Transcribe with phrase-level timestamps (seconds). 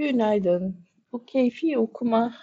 [0.00, 0.76] Günaydın.
[1.12, 2.34] Bu keyfi okuma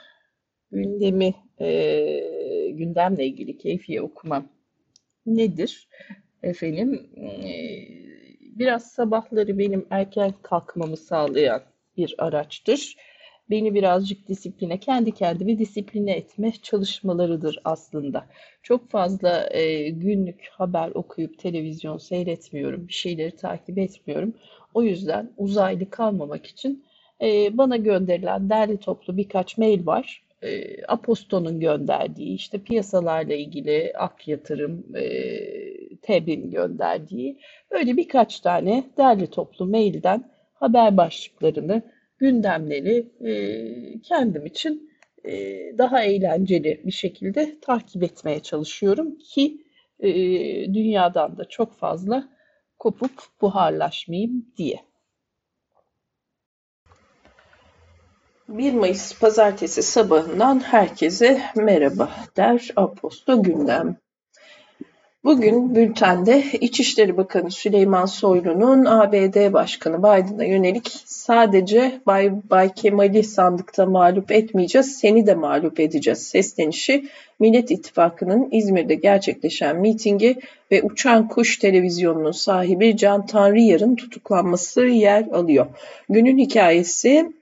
[0.71, 4.45] gündemi, e, gündemle ilgili keyfi okuma
[5.25, 5.87] nedir?
[6.43, 7.27] Efendim, e,
[8.59, 11.61] biraz sabahları benim erken kalkmamı sağlayan
[11.97, 12.95] bir araçtır.
[13.49, 18.25] Beni birazcık disipline, kendi kendimi disipline etme çalışmalarıdır aslında.
[18.63, 24.33] Çok fazla e, günlük haber okuyup televizyon seyretmiyorum, bir şeyleri takip etmiyorum.
[24.73, 26.86] O yüzden uzaylı kalmamak için
[27.21, 30.23] e, bana gönderilen derli toplu birkaç mail var.
[30.43, 35.07] E, Aposto'nun gönderdiği, işte piyasalarla ilgili Ak Yatırım, e,
[36.01, 37.39] TEB'in gönderdiği
[37.71, 41.81] böyle birkaç tane derli toplu mailden haber başlıklarını,
[42.17, 44.91] gündemleri e, kendim için
[45.25, 45.33] e,
[45.77, 49.57] daha eğlenceli bir şekilde takip etmeye çalışıyorum ki
[49.99, 50.09] e,
[50.73, 52.29] dünyadan da çok fazla
[52.79, 54.86] kopup buharlaşmayayım diye.
[58.49, 63.97] 1 Mayıs pazartesi sabahından herkese merhaba der Aposto Gündem.
[65.23, 73.85] Bugün bültende İçişleri Bakanı Süleyman Soylu'nun ABD Başkanı Biden'a yönelik sadece Bay, Bay Kemal'i sandıkta
[73.85, 77.05] mağlup etmeyeceğiz, seni de mağlup edeceğiz seslenişi
[77.39, 80.35] Millet İttifakı'nın İzmir'de gerçekleşen mitingi
[80.71, 85.65] ve Uçan Kuş televizyonunun sahibi Can Tanrıyar'ın tutuklanması yer alıyor.
[86.09, 87.36] Günün hikayesi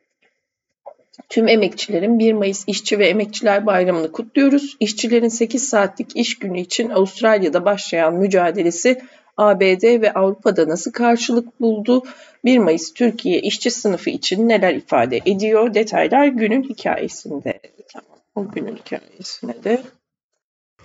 [1.30, 4.78] Tüm emekçilerin 1 Mayıs İşçi ve Emekçiler Bayramı'nı kutluyoruz.
[4.80, 9.02] İşçilerin 8 saatlik iş günü için Avustralya'da başlayan mücadelesi
[9.38, 12.04] ABD ve Avrupa'da nasıl karşılık buldu?
[12.46, 15.74] 1 Mayıs Türkiye işçi sınıfı için neler ifade ediyor?
[15.74, 17.60] Detaylar günün hikayesinde.
[17.94, 19.84] Tamam, o günün hikayesine de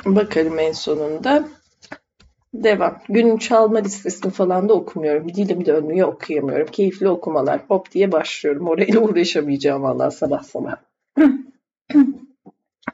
[0.05, 1.48] bakarım en sonunda.
[2.55, 2.98] Devam.
[3.09, 5.34] Günün çalma listesini falan da okumuyorum.
[5.34, 6.67] Dilim dönmüyor okuyamıyorum.
[6.67, 7.61] Keyifli okumalar.
[7.69, 8.69] Hop diye başlıyorum.
[8.69, 10.77] Orayla uğraşamayacağım valla sabah sabah.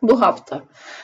[0.02, 0.62] Bu hafta.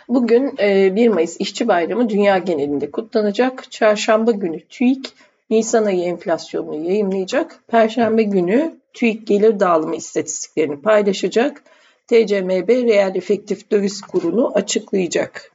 [0.09, 3.71] Bugün 1 e, Mayıs İşçi Bayramı dünya genelinde kutlanacak.
[3.71, 5.13] Çarşamba günü TÜİK
[5.51, 7.61] Nisan ayı enflasyonunu yayımlayacak.
[7.69, 11.63] Perşembe günü TÜİK gelir dağılımı istatistiklerini paylaşacak.
[12.07, 15.53] TCMB reel efektif döviz kurunu açıklayacak.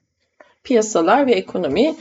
[0.63, 1.95] Piyasalar ve ekonomi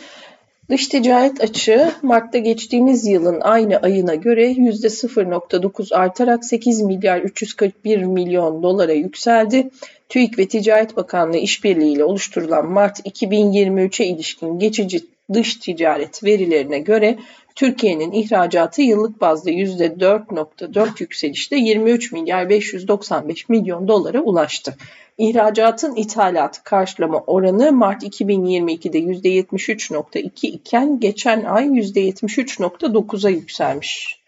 [0.71, 8.63] Dış ticaret açığı Mart'ta geçtiğimiz yılın aynı ayına göre %0.9 artarak 8 milyar 341 milyon
[8.63, 9.71] dolara yükseldi.
[10.09, 15.01] TÜİK ve Ticaret Bakanlığı işbirliğiyle oluşturulan Mart 2023'e ilişkin geçici
[15.33, 17.19] dış ticaret verilerine göre
[17.57, 24.77] Türkiye'nin ihracatı yıllık bazda %4.4 yükselişte 23 milyar 595 milyon dolara ulaştı.
[25.19, 34.23] İhracatın ithalatı karşılama oranı Mart 2022'de %73.2 iken geçen ay %73.9'a yükselmiş.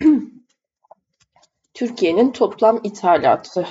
[1.74, 3.66] Türkiye'nin toplam ithalatı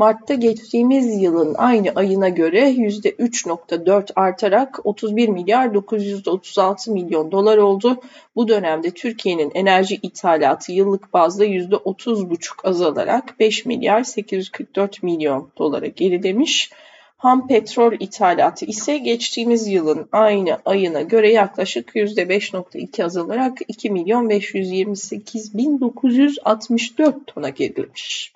[0.00, 8.00] Mart'ta geçtiğimiz yılın aynı ayına göre %3.4 artarak 31 milyar 936 milyon dolar oldu.
[8.36, 16.70] Bu dönemde Türkiye'nin enerji ithalatı yıllık bazda %30,5 azalarak 5 milyar 844 milyon dolara gerilemiş.
[17.16, 25.56] Ham petrol ithalatı ise geçtiğimiz yılın aynı ayına göre yaklaşık %5.2 azalarak 2 milyon 528
[25.56, 28.32] bin 964 tona gerilemiş.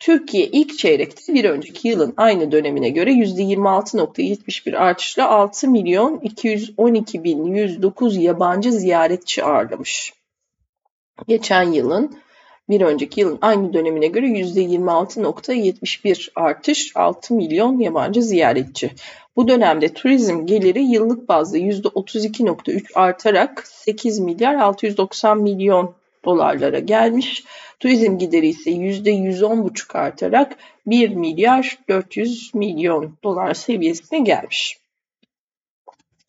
[0.00, 7.44] Türkiye ilk çeyrekte bir önceki yılın aynı dönemine göre %26.71 artışla 6 milyon 212 bin
[7.44, 10.12] 109 yabancı ziyaretçi ağırlamış.
[11.28, 12.18] Geçen yılın
[12.68, 18.90] bir önceki yılın aynı dönemine göre %26.71 artış 6 milyon yabancı ziyaretçi.
[19.36, 27.44] Bu dönemde turizm geliri yıllık bazda %32.3 artarak 8 milyar 690 milyon dolarlara gelmiş.
[27.80, 30.56] Turizm gideri ise %110,5 artarak
[30.86, 34.77] 1 milyar 400 milyon dolar seviyesine gelmiş.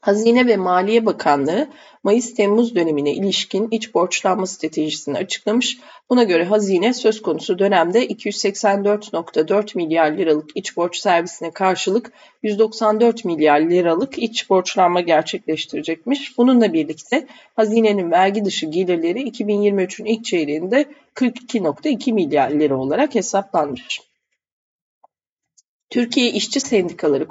[0.10, 1.68] Hazine ve Maliye Bakanlığı
[2.04, 5.78] Mayıs-Temmuz dönemine ilişkin iç borçlanma stratejisini açıklamış.
[6.10, 12.12] Buna göre hazine söz konusu dönemde 284.4 milyar liralık iç borç servisine karşılık
[12.44, 16.38] 194 milyar liralık iç borçlanma gerçekleştirecekmiş.
[16.38, 20.86] Bununla birlikte hazinenin vergi dışı gelirleri 2023'ün ilk çeyreğinde
[21.16, 24.02] 42.2 milyar lira olarak hesaplanmış.
[25.90, 27.28] Türkiye İşçi Sendikaları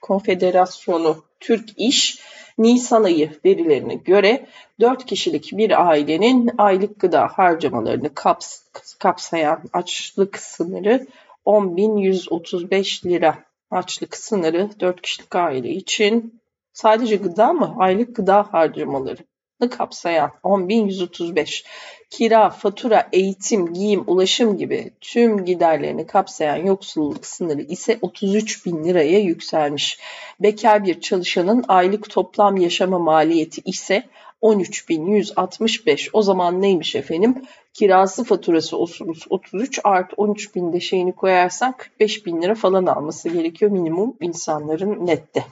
[0.00, 2.20] Konfederasyonu Türk İş
[2.58, 4.46] Nisan ayı verilerine göre
[4.80, 8.60] 4 kişilik bir ailenin aylık gıda harcamalarını kaps
[8.98, 11.06] kapsayan açlık sınırı
[11.46, 13.38] 10.135 lira.
[13.70, 16.40] Açlık sınırı 4 kişilik aile için
[16.72, 17.74] sadece gıda mı?
[17.78, 19.29] Aylık gıda harcamaları
[19.68, 21.64] kapsayan 10.135
[22.10, 29.18] kira, fatura, eğitim, giyim, ulaşım gibi tüm giderlerini kapsayan yoksulluk sınırı ise 33 bin liraya
[29.18, 29.98] yükselmiş.
[30.40, 34.04] Bekar bir çalışanın aylık toplam yaşama maliyeti ise
[34.42, 36.10] 13.165.
[36.12, 37.42] O zaman neymiş efendim?
[37.74, 44.16] Kirası faturası 33 artı 13 bin şeyini koyarsak 45 bin lira falan alması gerekiyor minimum
[44.20, 45.44] insanların nette.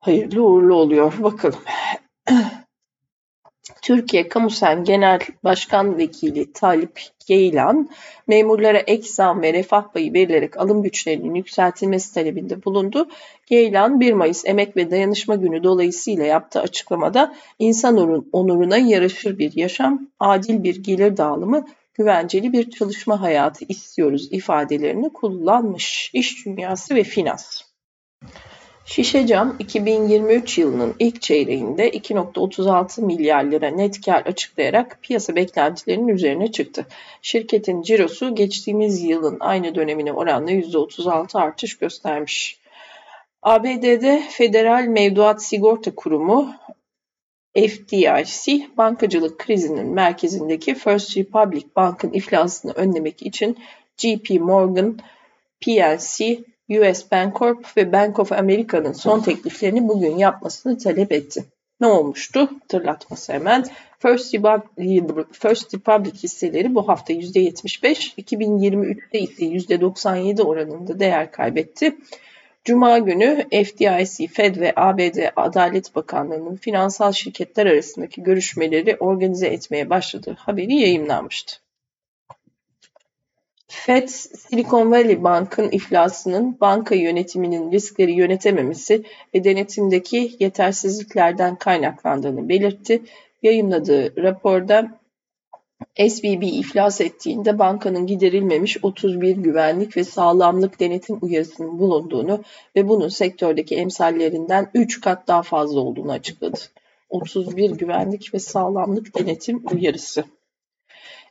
[0.00, 1.12] Hayırlı uğurlu oluyor.
[1.18, 1.58] Bakalım.
[3.82, 7.90] Türkiye Kamusen Genel Başkan Vekili Talip Geylan,
[8.26, 13.08] memurlara ek zam ve refah payı verilerek alım güçlerinin yükseltilmesi talebinde bulundu.
[13.46, 20.08] Geylan 1 Mayıs Emek ve Dayanışma Günü dolayısıyla yaptığı açıklamada insan onuruna yaraşır bir yaşam,
[20.20, 26.10] adil bir gelir dağılımı, güvenceli bir çalışma hayatı istiyoruz ifadelerini kullanmış.
[26.14, 27.62] İş dünyası ve finans.
[28.86, 36.86] Şişecam 2023 yılının ilk çeyreğinde 2.36 milyar lira net kar açıklayarak piyasa beklentilerinin üzerine çıktı.
[37.22, 42.60] Şirketin cirosu geçtiğimiz yılın aynı dönemine oranla %36 artış göstermiş.
[43.42, 46.54] ABD'de Federal Mevduat Sigorta Kurumu
[47.56, 53.58] FDIC, bankacılık krizinin merkezindeki First Republic Bank'ın iflasını önlemek için
[53.96, 54.98] JP Morgan,
[55.60, 56.38] PNC,
[56.70, 61.44] US Bancorp ve Bank of America'nın son tekliflerini bugün yapmasını talep etti.
[61.80, 62.50] Ne olmuştu?
[62.60, 63.64] Hatırlatması hemen.
[63.98, 71.96] First Republic, First Republic hisseleri bu hafta %75, 2023'te ise %97 oranında değer kaybetti.
[72.64, 80.36] Cuma günü FDIC, Fed ve ABD Adalet Bakanlığı'nın finansal şirketler arasındaki görüşmeleri organize etmeye başladığı
[80.38, 81.65] haberi yayımlanmıştı.
[83.68, 89.02] Fed, Silicon Valley Bank'ın iflasının banka yönetiminin riskleri yönetememesi
[89.34, 93.02] ve denetimdeki yetersizliklerden kaynaklandığını belirtti.
[93.42, 94.98] Yayınladığı raporda
[96.08, 102.44] SVB iflas ettiğinde bankanın giderilmemiş 31 güvenlik ve sağlamlık denetim uyarısının bulunduğunu
[102.76, 106.58] ve bunun sektördeki emsallerinden 3 kat daha fazla olduğunu açıkladı.
[107.10, 110.24] 31 güvenlik ve sağlamlık denetim uyarısı.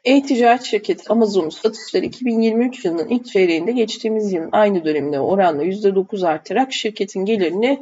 [0.05, 6.73] E-ticaret şirketi Amazon satışları 2023 yılının ilk çeyreğinde geçtiğimiz yılın aynı dönemine oranla %9 artarak
[6.73, 7.79] şirketin gelirini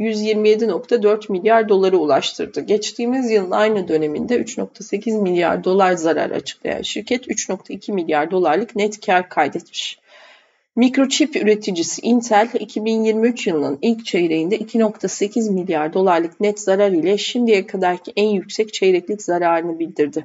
[0.00, 2.60] 127.4 milyar dolara ulaştırdı.
[2.60, 9.28] Geçtiğimiz yılın aynı döneminde 3.8 milyar dolar zarar açıklayan şirket 3.2 milyar dolarlık net kar
[9.28, 9.98] kaydetmiş.
[10.76, 18.12] Mikroçip üreticisi Intel 2023 yılının ilk çeyreğinde 2.8 milyar dolarlık net zarar ile şimdiye kadarki
[18.16, 20.24] en yüksek çeyreklik zararını bildirdi.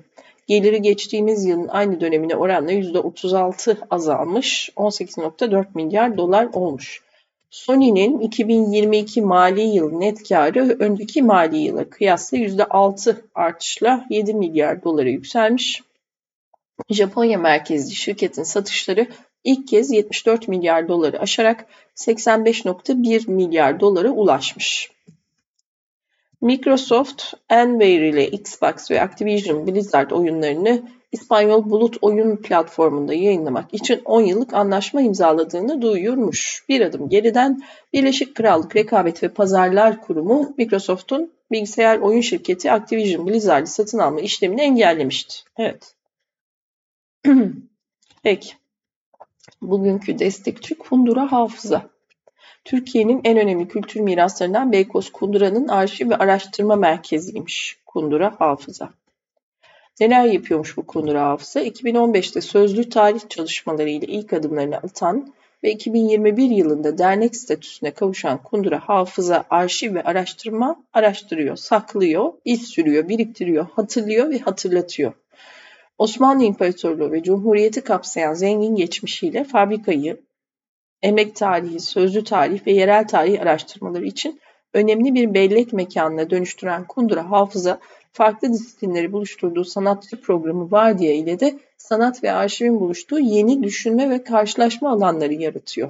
[0.52, 7.02] Geliri geçtiğimiz yılın aynı dönemine oranla %36 azalmış, 18.4 milyar dolar olmuş.
[7.50, 15.10] Sony'nin 2022 mali yıl net karı önceki mali yıla kıyasla %6 artışla 7 milyar dolara
[15.10, 15.82] yükselmiş.
[16.90, 19.08] Japonya merkezli şirketin satışları
[19.44, 21.66] ilk kez 74 milyar doları aşarak
[21.96, 24.92] 85.1 milyar dolara ulaşmış.
[26.42, 34.22] Microsoft, Enware ile Xbox ve Activision Blizzard oyunlarını İspanyol bulut oyun platformunda yayınlamak için 10
[34.22, 36.66] yıllık anlaşma imzaladığını duyurmuş.
[36.70, 37.62] Bir adım geriden
[37.94, 44.62] Birleşik Krallık Rekabet ve Pazarlar Kurumu Microsoft'un bilgisayar oyun şirketi Activision Blizzard'ı satın alma işlemini
[44.62, 45.36] engellemişti.
[45.58, 45.96] Evet.
[48.24, 48.54] Peki.
[49.62, 51.90] Bugünkü destekçi Kundura Hafıza.
[52.66, 58.90] Türkiye'nin en önemli kültür miraslarından Beykoz Kundura'nın arşiv ve araştırma merkeziymiş Kundura Hafıza.
[60.00, 61.62] Neler yapıyormuş bu Kundura Hafıza?
[61.62, 68.80] 2015'te sözlü tarih çalışmaları ile ilk adımlarını atan ve 2021 yılında dernek statüsüne kavuşan Kundura
[68.80, 75.14] Hafıza arşiv ve araştırma araştırıyor, saklıyor, iz sürüyor, biriktiriyor, hatırlıyor ve hatırlatıyor.
[75.98, 80.22] Osmanlı İmparatorluğu ve Cumhuriyeti kapsayan zengin geçmişiyle fabrikayı,
[81.04, 84.40] emek tarihi, sözlü tarih ve yerel tarih araştırmaları için
[84.74, 87.80] önemli bir bellek mekanına dönüştüren Kundura Hafıza,
[88.14, 94.24] farklı disiplinleri buluşturduğu sanatçı programı Vardiya ile de sanat ve arşivin buluştuğu yeni düşünme ve
[94.24, 95.90] karşılaşma alanları yaratıyor.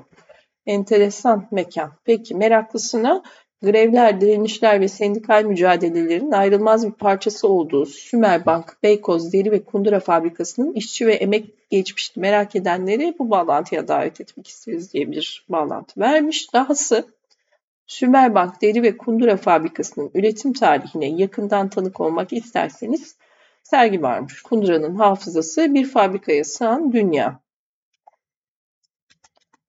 [0.65, 1.91] Enteresan mekan.
[2.03, 3.23] Peki meraklısına
[3.61, 10.73] grevler, direnişler ve sendikal mücadelelerin ayrılmaz bir parçası olduğu Sümerbank, Beykoz Deri ve Kundura Fabrikası'nın
[10.73, 16.53] işçi ve emek geçmişti merak edenleri bu bağlantıya davet etmek isteriz diye bir bağlantı vermiş.
[16.53, 17.07] Dahası
[17.87, 23.15] Sümerbank Deri ve Kundura Fabrikası'nın üretim tarihine yakından tanık olmak isterseniz
[23.63, 24.41] sergi varmış.
[24.41, 27.39] Kundura'nın hafızası bir fabrikaya sığan dünya.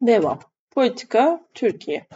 [0.02, 0.38] Devam.
[0.70, 2.06] Politika Türkiye.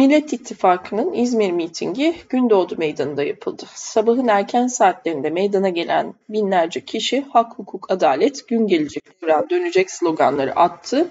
[0.00, 3.62] Millet İttifakı'nın İzmir mitingi Gündoğdu Meydanı'nda yapıldı.
[3.74, 10.56] Sabahın erken saatlerinde meydana gelen binlerce kişi hak, hukuk, adalet, gün gelecek, devran dönecek sloganları
[10.56, 11.10] attı.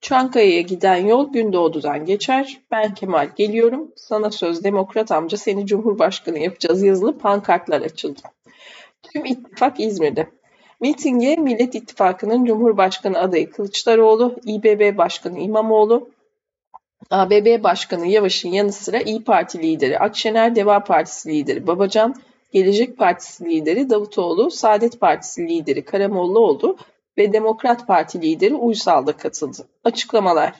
[0.00, 2.60] Çankaya'ya giden yol Gündoğdu'dan geçer.
[2.70, 3.92] Ben Kemal geliyorum.
[3.96, 8.20] Sana söz demokrat amca seni cumhurbaşkanı yapacağız yazılı pankartlar açıldı.
[9.02, 10.26] Tüm ittifak İzmir'de.
[10.80, 16.10] Mitinge Millet İttifakı'nın Cumhurbaşkanı adayı Kılıçdaroğlu, İBB Başkanı İmamoğlu,
[17.10, 22.14] ABB Başkanı Yavaş'ın yanı sıra İyi Parti lideri Akşener, Deva Partisi lideri Babacan,
[22.52, 26.76] Gelecek Partisi lideri Davutoğlu, Saadet Partisi lideri Karamollaoğlu
[27.18, 29.68] ve Demokrat Parti lideri Uysal da katıldı.
[29.84, 30.54] Açıklamalar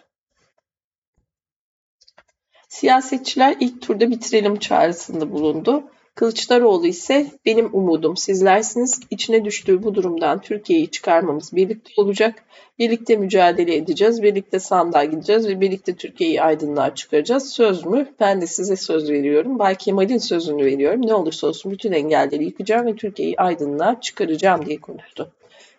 [2.68, 5.85] Siyasetçiler ilk turda bitirelim çağrısında bulundu.
[6.20, 9.00] Kılıçdaroğlu ise benim umudum sizlersiniz.
[9.10, 12.44] İçine düştüğü bu durumdan Türkiye'yi çıkarmamız birlikte olacak.
[12.78, 14.22] Birlikte mücadele edeceğiz.
[14.22, 17.52] Birlikte sandığa gideceğiz ve birlikte Türkiye'yi aydınlığa çıkaracağız.
[17.52, 18.08] Söz mü?
[18.20, 19.58] Ben de size söz veriyorum.
[19.58, 21.06] Bay Kemal'in sözünü veriyorum.
[21.06, 25.32] Ne olursa olsun bütün engelleri yıkacağım ve Türkiye'yi aydınlığa çıkaracağım diye konuştu.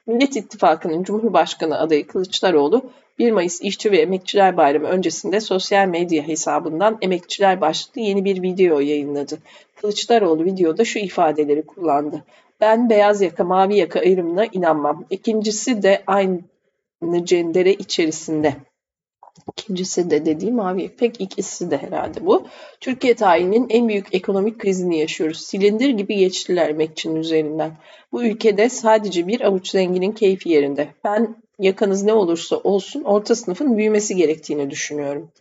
[0.08, 2.84] Millet İttifakı'nın Cumhurbaşkanı adayı Kılıçdaroğlu
[3.20, 8.80] 1 Mayıs İşçi ve Emekçiler Bayramı öncesinde sosyal medya hesabından Emekçiler başlıklı yeni bir video
[8.80, 9.38] yayınladı.
[9.76, 12.24] Kılıçdaroğlu videoda şu ifadeleri kullandı.
[12.62, 15.06] Ben beyaz yaka mavi yaka ayrımına inanmam.
[15.10, 16.40] İkincisi de aynı
[17.24, 18.56] cendere içerisinde.
[19.58, 22.48] İkincisi de dediğim mavi pek ikisi de herhalde bu.
[22.80, 25.42] Türkiye tarihinin en büyük ekonomik krizini yaşıyoruz.
[25.42, 27.78] Silindir gibi geçtiler emekçinin üzerinden.
[28.12, 30.88] Bu ülkede sadece bir avuç zenginin keyfi yerinde.
[31.04, 35.32] Ben yakanız ne olursa olsun orta sınıfın büyümesi gerektiğini düşünüyorum.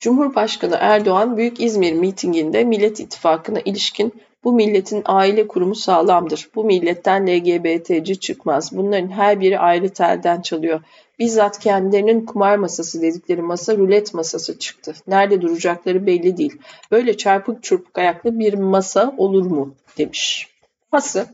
[0.00, 4.12] Cumhurbaşkanı Erdoğan Büyük İzmir mitinginde Millet İttifakı'na ilişkin
[4.44, 6.48] bu milletin aile kurumu sağlamdır.
[6.54, 8.76] Bu milletten LGBT'ci çıkmaz.
[8.76, 10.80] Bunların her biri ayrı telden çalıyor.
[11.18, 14.94] Bizzat kendilerinin kumar masası dedikleri masa rulet masası çıktı.
[15.06, 16.58] Nerede duracakları belli değil.
[16.90, 20.48] Böyle çarpık çırpık ayaklı bir masa olur mu demiş.
[20.90, 21.26] Hası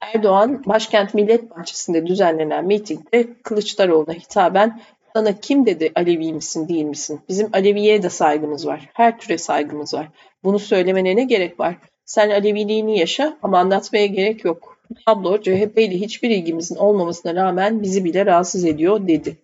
[0.00, 4.80] Erdoğan başkent Millet Bahçesi'nde düzenlenen mitingde Kılıçdaroğlu'na hitaben
[5.14, 7.20] sana kim dedi Alevi misin değil misin?
[7.28, 8.88] Bizim Aleviye de saygımız var.
[8.92, 10.08] Her türe saygımız var.
[10.44, 11.76] Bunu söylemene ne gerek var?
[12.06, 14.78] Sen Aleviliğini yaşa ama anlatmaya gerek yok.
[14.90, 19.36] Bu tablo CHP ile hiçbir ilgimizin olmamasına rağmen bizi bile rahatsız ediyor dedi.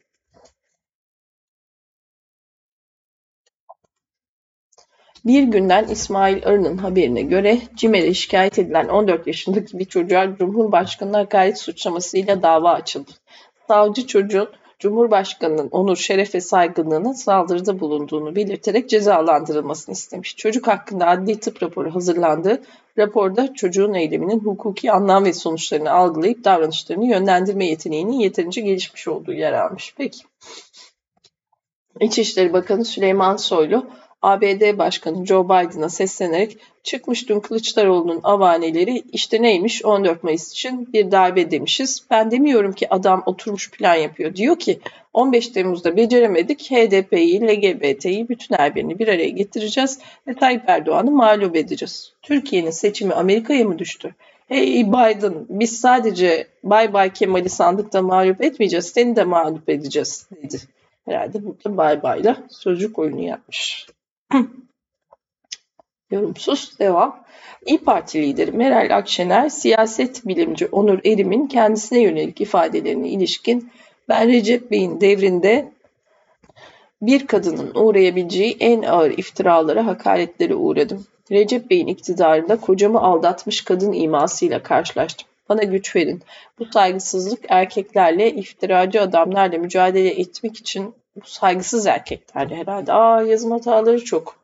[5.24, 11.58] Bir günden İsmail Arı'nın haberine göre CİMER'e şikayet edilen 14 yaşındaki bir çocuğa Cumhurbaşkanı'na hakaret
[11.58, 13.10] suçlamasıyla dava açıldı.
[13.68, 14.48] Savcı çocuğun
[14.82, 20.36] Cumhurbaşkanının onur, şeref ve saygınlığına saldırıda bulunduğunu belirterek cezalandırılmasını istemiş.
[20.36, 22.62] Çocuk hakkında adli tıp raporu hazırlandı.
[22.98, 29.52] Raporda çocuğun eyleminin hukuki anlam ve sonuçlarını algılayıp davranışlarını yönlendirme yeteneğinin yeterince gelişmiş olduğu yer
[29.52, 29.94] almış.
[29.96, 30.20] Peki.
[32.00, 33.86] İçişleri Bakanı Süleyman Soylu
[34.22, 41.10] ABD Başkanı Joe Biden'a seslenerek çıkmış dün Kılıçdaroğlu'nun avaneleri işte neymiş 14 Mayıs için bir
[41.10, 42.04] darbe demişiz.
[42.10, 44.36] Ben demiyorum ki adam oturmuş plan yapıyor.
[44.36, 44.80] Diyor ki
[45.12, 49.98] 15 Temmuz'da beceremedik HDP'yi, LGBT'yi bütün her birini bir araya getireceğiz
[50.28, 52.12] ve Tayyip Erdoğan'ı mağlup edeceğiz.
[52.22, 54.14] Türkiye'nin seçimi Amerika'ya mı düştü?
[54.48, 60.56] Hey Biden biz sadece Bay Bay Kemal'i sandıkta mağlup etmeyeceğiz seni de mağlup edeceğiz dedi.
[61.04, 63.86] Herhalde burada Bay Bay'la sözcük oyunu yapmış.
[66.10, 67.24] Yorumsuz devam.
[67.66, 73.70] İyi Parti lideri Meral Akşener, siyaset bilimci Onur Erim'in kendisine yönelik ifadelerine ilişkin
[74.08, 75.72] ben Recep Bey'in devrinde
[77.02, 81.06] bir kadının uğrayabileceği en ağır iftiralara, hakaretlere uğradım.
[81.30, 85.28] Recep Bey'in iktidarında kocamı aldatmış kadın imasıyla karşılaştım.
[85.48, 86.22] Bana güç verin.
[86.58, 92.92] Bu saygısızlık erkeklerle, iftiracı adamlarla mücadele etmek için saygısız erkeklerle herhalde.
[92.92, 94.36] Aa yazım hataları çok.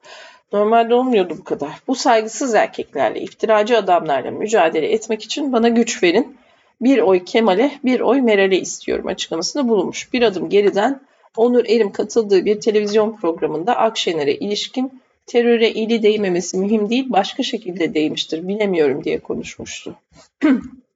[0.52, 1.70] Normalde olmuyordu bu kadar.
[1.88, 6.36] Bu saygısız erkeklerle, iftiracı adamlarla mücadele etmek için bana güç verin.
[6.80, 10.12] Bir oy Kemal'e, bir oy Meral'e istiyorum açıklamasında bulunmuş.
[10.12, 11.00] Bir adım geriden
[11.36, 17.94] Onur Erim katıldığı bir televizyon programında Akşener'e ilişkin teröre ili değmemesi mühim değil, başka şekilde
[17.94, 19.94] değmiştir, bilemiyorum diye konuşmuştu.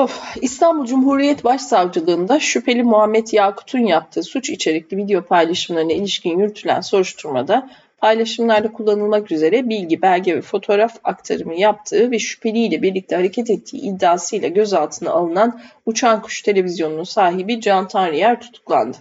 [0.00, 7.70] Of, İstanbul Cumhuriyet Başsavcılığında şüpheli Muhammed Yakut'un yaptığı suç içerikli video paylaşımlarına ilişkin yürütülen soruşturmada
[7.98, 14.48] paylaşımlarda kullanılmak üzere bilgi, belge ve fotoğraf aktarımı yaptığı ve şüpheliyle birlikte hareket ettiği iddiasıyla
[14.48, 18.96] gözaltına alınan Uçan Kuş Televizyonu'nun sahibi Can Tanrıyer tutuklandı.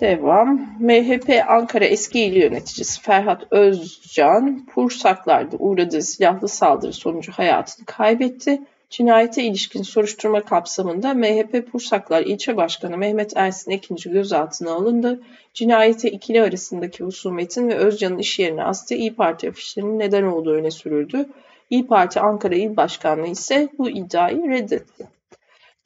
[0.00, 0.76] Devam.
[0.80, 8.62] MHP Ankara eski il yöneticisi Ferhat Özcan, Pursaklar'da uğradığı silahlı saldırı sonucu hayatını kaybetti.
[8.90, 15.20] Cinayete ilişkin soruşturma kapsamında MHP Pursaklar İlçe Başkanı Mehmet Ersin Ekinci gözaltına alındı.
[15.54, 20.70] Cinayete ikili arasındaki husumetin ve Özcan'ın iş yerine astığı İyi Parti afişlerinin neden olduğu öne
[20.70, 21.28] sürüldü.
[21.70, 25.19] İyi Parti Ankara İl Başkanlığı ise bu iddiayı reddetti.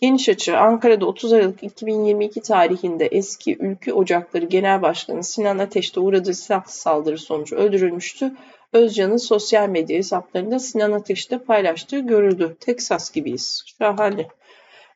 [0.04, 6.34] Geniş açı Ankara'da 30 Aralık 2022 tarihinde eski Ülkü Ocakları Genel Başkanı Sinan Ateş'te uğradığı
[6.34, 8.32] silah saldırı sonucu öldürülmüştü.
[8.72, 12.56] Özcan'ın sosyal medya hesaplarında Sinan Ateş'te paylaştığı görüldü.
[12.60, 13.64] Teksas gibiyiz.
[13.78, 14.28] Şahane.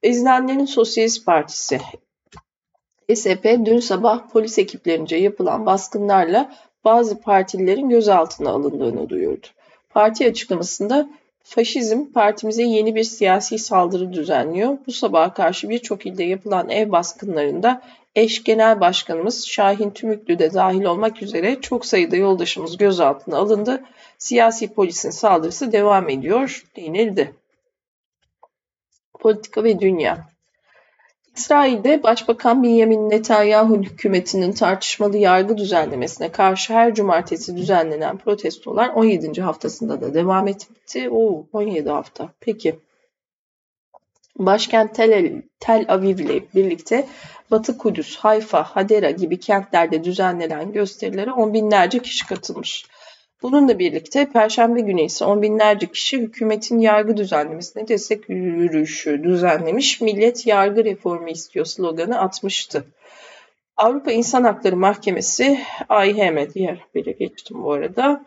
[0.02, 1.80] İzlenenlerin Sosyalist Partisi
[3.22, 9.46] SP dün sabah polis ekiplerince yapılan baskınlarla bazı partililerin gözaltına alındığını duyurdu.
[9.90, 11.08] Parti açıklamasında
[11.48, 14.78] Faşizm partimize yeni bir siyasi saldırı düzenliyor.
[14.86, 17.82] Bu sabaha karşı birçok ilde yapılan ev baskınlarında
[18.14, 23.84] eş genel başkanımız Şahin Tümüklü de dahil olmak üzere çok sayıda yoldaşımız gözaltına alındı.
[24.18, 27.34] Siyasi polisin saldırısı devam ediyor denildi.
[29.20, 30.28] Politika ve Dünya
[31.38, 39.42] İsrail'de Başbakan Benjamin Netanyahu hükümetinin tartışmalı yargı düzenlemesine karşı her cumartesi düzenlenen protestolar 17.
[39.42, 41.10] haftasında da devam etti.
[41.10, 42.28] Oo, 17 hafta.
[42.40, 42.78] Peki.
[44.36, 47.06] Başkent Tel, Tel Aviv ile birlikte
[47.50, 52.86] Batı Kudüs, Hayfa, Hadera gibi kentlerde düzenlenen gösterilere on binlerce kişi katılmış.
[53.42, 60.46] Bununla birlikte Perşembe günü ise on binlerce kişi hükümetin yargı düzenlemesine destek yürüyüşü düzenlemiş, millet
[60.46, 62.84] yargı reformu istiyor sloganı atmıştı.
[63.76, 68.24] Avrupa İnsan Hakları Mahkemesi, AİHM diğer biri geçtim bu arada.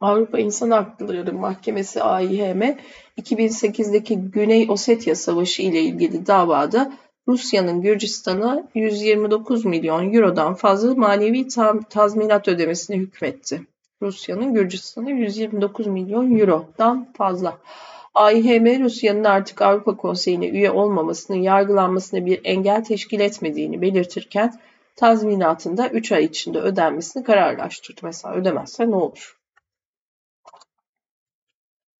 [0.00, 2.76] Avrupa İnsan Hakları Mahkemesi AİHM
[3.18, 6.92] 2008'deki Güney Ossetya Savaşı ile ilgili davada
[7.28, 11.48] Rusya'nın Gürcistan'a 129 milyon eurodan fazla manevi
[11.90, 13.60] tazminat ödemesine hükmetti.
[14.02, 17.58] Rusya'nın Gürcistan'a 129 milyon eurodan fazla.
[18.14, 24.60] AİHM Rusya'nın artık Avrupa Konseyi'ne üye olmamasının yargılanmasına bir engel teşkil etmediğini belirtirken
[24.96, 28.00] tazminatında 3 ay içinde ödenmesini kararlaştırdı.
[28.02, 29.36] Mesela ödemezse ne olur?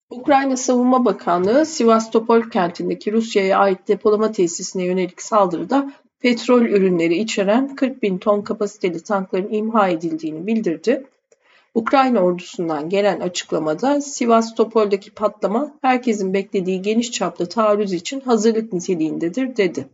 [0.09, 8.03] Ukrayna Savunma Bakanlığı Sivastopol kentindeki Rusya'ya ait depolama tesisine yönelik saldırıda petrol ürünleri içeren 40
[8.03, 11.05] bin ton kapasiteli tankların imha edildiğini bildirdi.
[11.75, 19.87] Ukrayna ordusundan gelen açıklamada Sivastopol'daki patlama herkesin beklediği geniş çaplı taarruz için hazırlık niteliğindedir dedi.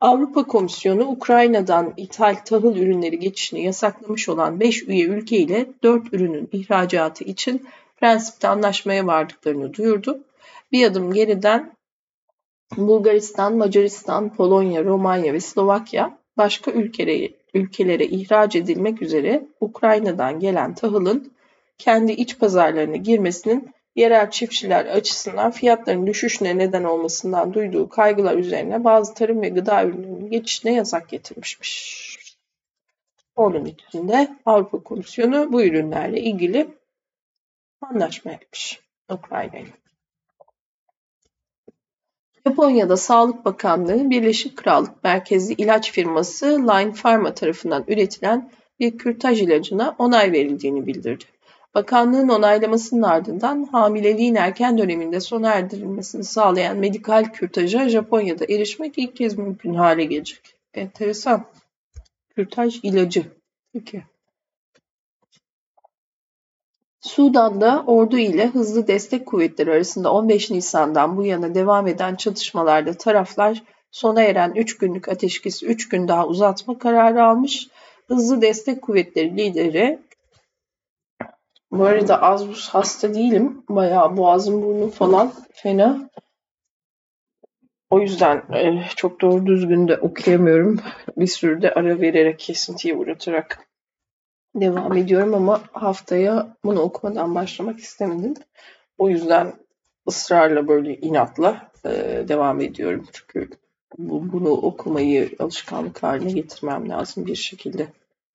[0.00, 6.48] Avrupa Komisyonu Ukrayna'dan ithal tahıl ürünleri geçişini yasaklamış olan 5 üye ülke ile 4 ürünün
[6.52, 7.66] ihracatı için
[7.96, 10.24] prensipte anlaşmaya vardıklarını duyurdu.
[10.72, 11.72] Bir adım geriden
[12.76, 21.32] Bulgaristan, Macaristan, Polonya, Romanya ve Slovakya başka ülkelere, ülkelere ihraç edilmek üzere Ukrayna'dan gelen tahılın
[21.78, 29.14] kendi iç pazarlarına girmesinin yerel çiftçiler açısından fiyatların düşüşüne neden olmasından duyduğu kaygılar üzerine bazı
[29.14, 32.04] tarım ve gıda ürünlerinin geçişine yasak getirmişmiş.
[33.36, 36.68] Onun içinde Avrupa Komisyonu bu ürünlerle ilgili
[37.80, 39.58] anlaşma yapmış Ukrayna.
[42.46, 49.94] Japonya'da Sağlık Bakanlığı Birleşik Krallık merkezli ilaç firması Line Pharma tarafından üretilen bir kürtaj ilacına
[49.98, 51.24] onay verildiğini bildirdi.
[51.74, 59.38] Bakanlığın onaylamasının ardından hamileliğin erken döneminde sona erdirilmesini sağlayan medikal kürtaja Japonya'da erişmek ilk kez
[59.38, 60.54] mümkün hale gelecek.
[60.74, 61.44] Enteresan.
[62.36, 63.24] Kürtaj ilacı.
[63.72, 64.02] Peki.
[67.04, 73.62] Sudan'da ordu ile Hızlı Destek Kuvvetleri arasında 15 Nisan'dan bu yana devam eden çatışmalarda taraflar
[73.90, 77.68] sona eren 3 günlük ateşkesi 3 gün daha uzatma kararı almış.
[78.08, 79.98] Hızlı Destek Kuvvetleri lideri
[81.70, 83.64] bu arada az buz hasta değilim.
[83.68, 86.10] Bayağı boğazım burnum falan fena.
[87.90, 90.80] O yüzden e, çok doğru düzgün de okuyamıyorum.
[91.16, 93.73] Bir sürü de ara vererek kesintiye uğratarak
[94.54, 98.34] devam ediyorum ama haftaya bunu okumadan başlamak istemedim.
[98.98, 99.52] O yüzden
[100.08, 103.06] ısrarla böyle inatla e, devam ediyorum.
[103.12, 103.50] Çünkü
[103.98, 107.86] bu, bunu okumayı alışkanlık haline getirmem lazım bir şekilde.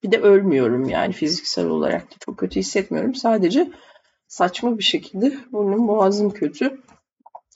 [0.04, 3.16] Bir de ölmüyorum yani fiziksel olarak da çok kötü hissetmiyorum.
[3.16, 3.72] Sadece
[4.28, 6.82] saçma bir şekilde burnum boğazım kötü.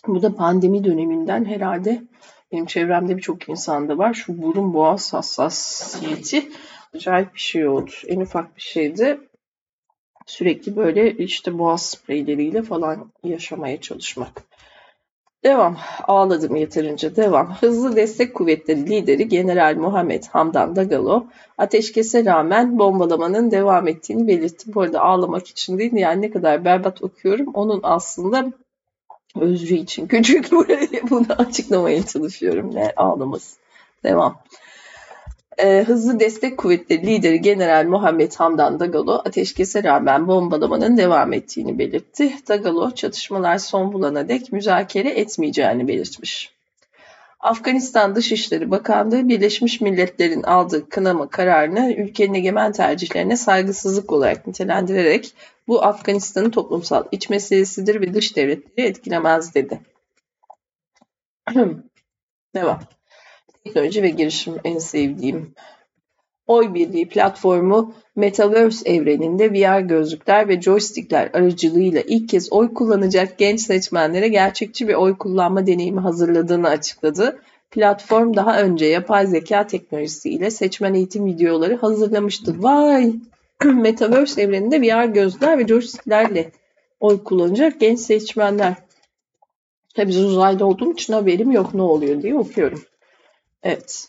[0.08, 2.04] Bu da pandemi döneminden herhalde
[2.52, 4.14] benim çevremde birçok insanda var.
[4.14, 6.50] Şu burun boğaz hassasiyeti
[6.96, 7.92] acayip bir şey oldu.
[8.08, 9.20] En ufak bir şeydi.
[10.26, 14.44] Sürekli böyle işte boğaz spreyleriyle falan yaşamaya çalışmak.
[15.44, 15.78] Devam.
[16.08, 17.16] Ağladım yeterince.
[17.16, 17.56] Devam.
[17.56, 21.26] Hızlı Destek Kuvvetleri lideri General Muhammed Hamdan Dagalo
[21.58, 24.74] ateşkese rağmen bombalamanın devam ettiğini belirtti.
[24.74, 27.48] Bu arada ağlamak için değil yani ne kadar berbat okuyorum.
[27.54, 28.54] Onun aslında
[29.40, 32.76] Özrü için küçük buraya bunu açıklamaya çalışıyorum.
[32.76, 33.58] Ne ağlaması.
[34.04, 34.38] Devam.
[35.58, 42.34] Ee, Hızlı Destek Kuvvetleri Lideri General Muhammed Hamdan Dagalo ateşkese rağmen bombalamanın devam ettiğini belirtti.
[42.48, 46.54] Dagalo çatışmalar son bulana dek müzakere etmeyeceğini belirtmiş.
[47.40, 55.34] Afganistan Dışişleri Bakanlığı Birleşmiş Milletler'in aldığı kınama kararını ülkenin egemen tercihlerine saygısızlık olarak nitelendirerek
[55.68, 59.80] bu Afganistan'ın toplumsal iç meselesidir ve dış devletleri etkilemez dedi.
[62.56, 62.80] Devam.
[63.64, 65.54] Teknoloji ve girişim en sevdiğim.
[66.48, 73.62] Oy Birliği platformu Metaverse evreninde VR gözlükler ve joystickler aracılığıyla ilk kez oy kullanacak genç
[73.62, 77.40] seçmenlere gerçekçi bir oy kullanma deneyimi hazırladığını açıkladı.
[77.72, 82.64] Platform daha önce yapay zeka teknolojisi ile seçmen eğitim videoları hazırlamıştı.
[82.64, 83.14] Vay!
[83.64, 86.52] Metaverse evreninde VR gözlükler ve joysticklerle
[87.00, 88.74] oy kullanacak genç seçmenler.
[89.96, 92.84] Tabii uzayda olduğum için haberim yok ne oluyor diye okuyorum.
[93.64, 94.08] Evet.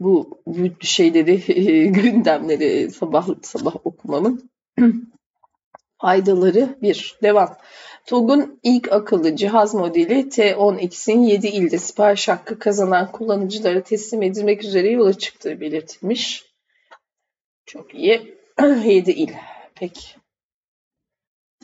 [0.00, 1.40] Bu, bu şeyleri,
[1.92, 4.50] gündemleri sabah sabah okumamın
[6.00, 7.18] faydaları bir.
[7.22, 7.56] Devam.
[8.06, 14.90] TOG'un ilk akıllı cihaz modeli T10X'in 7 ilde sipariş hakkı kazanan kullanıcılara teslim edilmek üzere
[14.90, 16.44] yola çıktığı belirtilmiş.
[17.66, 18.38] Çok iyi.
[18.84, 19.32] 7 il.
[19.74, 20.08] Peki.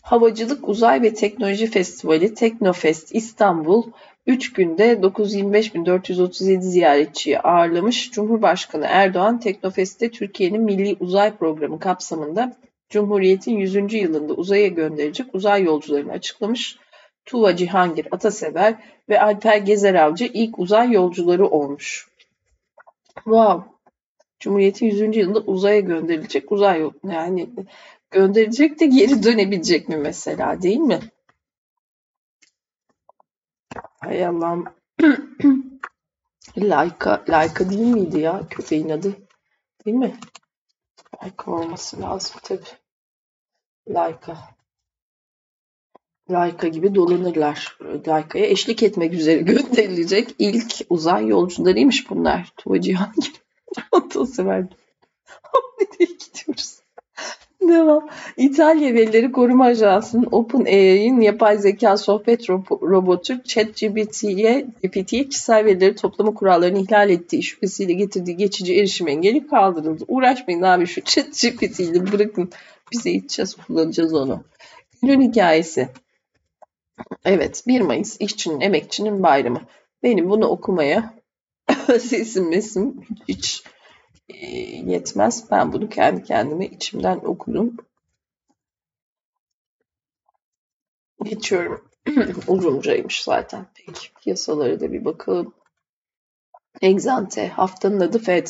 [0.03, 3.85] Havacılık Uzay ve Teknoloji Festivali Teknofest İstanbul
[4.27, 8.11] 3 günde 925.437 ziyaretçiyi ağırlamış.
[8.11, 12.57] Cumhurbaşkanı Erdoğan Teknofest'te Türkiye'nin Milli Uzay Programı kapsamında
[12.89, 13.95] Cumhuriyet'in 100.
[13.95, 16.77] yılında uzaya gönderecek uzay yolcularını açıklamış.
[17.25, 18.75] Tuva Cihangir Atasever
[19.09, 22.09] ve Alper Gezer ilk uzay yolcuları olmuş.
[23.15, 23.71] Wow.
[24.41, 25.17] Cumhuriyet'in 100.
[25.17, 27.49] yılında uzaya gönderilecek uzay yani
[28.11, 31.01] gönderecek de geri dönebilecek mi mesela değil mi?
[34.05, 34.65] Hay Allah'ım.
[36.59, 39.15] Laika, Laika değil miydi ya köpeğin adı?
[39.87, 40.17] Değil mi?
[41.23, 42.61] Laika olması lazım tabii.
[43.89, 44.39] Laika.
[46.31, 47.79] Laika gibi dolanırlar.
[48.09, 52.53] Laika'ya eşlik etmek üzere gönderilecek ilk uzay yolcularıymış bunlar.
[52.57, 53.33] Tuva Cihangir.
[53.93, 54.67] Otossever.
[57.69, 58.09] Devam.
[58.37, 66.79] İtalya Verileri Koruma Ajansı'nın OpenAI'nin yapay zeka sohbet robotu ChatGPT'ye GPT'ye kişisel verileri toplama kurallarını
[66.79, 70.05] ihlal ettiği şüphesiyle getirdiği geçici erişim engeli kaldırıldı.
[70.09, 72.51] Uğraşmayın abi şu ChatGPT ile bırakın.
[72.93, 74.45] Bize içeceğiz, kullanacağız onu.
[75.03, 75.89] Günün hikayesi.
[77.25, 79.61] Evet, 1 Mayıs işçinin, emekçinin bayramı.
[80.03, 81.15] Benim bunu okumaya
[81.87, 83.63] sesim mesim hiç
[84.29, 85.51] yetmez.
[85.51, 87.77] Ben bunu kendi kendime içimden okudum.
[91.25, 91.89] Geçiyorum.
[92.47, 93.67] Uzuncaymış zaten.
[93.75, 95.55] Peki piyasalara da bir bakalım.
[96.81, 98.47] Exante haftanın adı FED.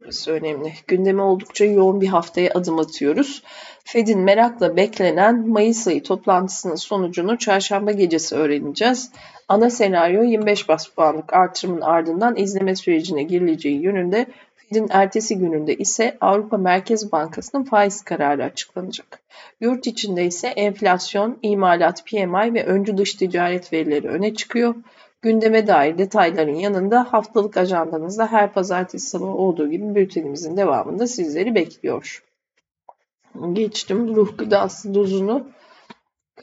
[0.00, 0.72] Burası önemli.
[0.86, 3.42] Gündeme oldukça yoğun bir haftaya adım atıyoruz.
[3.84, 9.10] Fed'in merakla beklenen Mayıs ayı toplantısının sonucunu çarşamba gecesi öğreneceğiz.
[9.48, 14.26] Ana senaryo 25 bas puanlık artırımın ardından izleme sürecine girileceği yönünde
[14.72, 19.22] Fed'in ertesi gününde ise Avrupa Merkez Bankası'nın faiz kararı açıklanacak.
[19.60, 24.74] Yurt içinde ise enflasyon, imalat, PMI ve öncü dış ticaret verileri öne çıkıyor.
[25.22, 32.24] Gündeme dair detayların yanında haftalık ajandanızda her pazartesi sabahı olduğu gibi bültenimizin devamında sizleri bekliyor.
[33.52, 35.46] Geçtim ruh gıdası dozunu.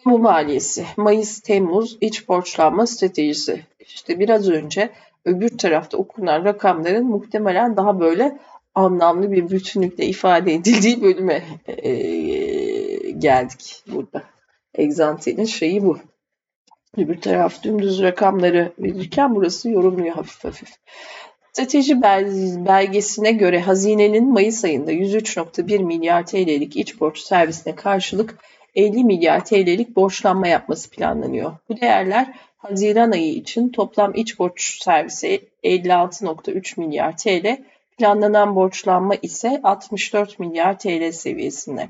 [0.03, 3.65] Kamu maliyesi, Mayıs-Temmuz iç borçlanma stratejisi.
[3.79, 4.89] İşte biraz önce
[5.25, 8.39] öbür tarafta okunan rakamların muhtemelen daha böyle
[8.75, 11.91] anlamlı bir bütünlükle ifade edildiği bölüme e,
[13.11, 14.23] geldik burada.
[14.73, 15.97] Exante'nin şeyi bu.
[16.97, 20.69] Öbür taraf dümdüz rakamları verirken burası yorumluyor hafif hafif.
[21.53, 22.01] Strateji
[22.65, 28.35] belgesine göre hazinenin Mayıs ayında 103.1 milyar TL'lik iç borç servisine karşılık
[28.75, 31.51] 50 milyar TL'lik borçlanma yapması planlanıyor.
[31.69, 37.63] Bu değerler Haziran ayı için toplam iç borç servisi 56.3 milyar TL,
[37.97, 41.89] planlanan borçlanma ise 64 milyar TL seviyesinde.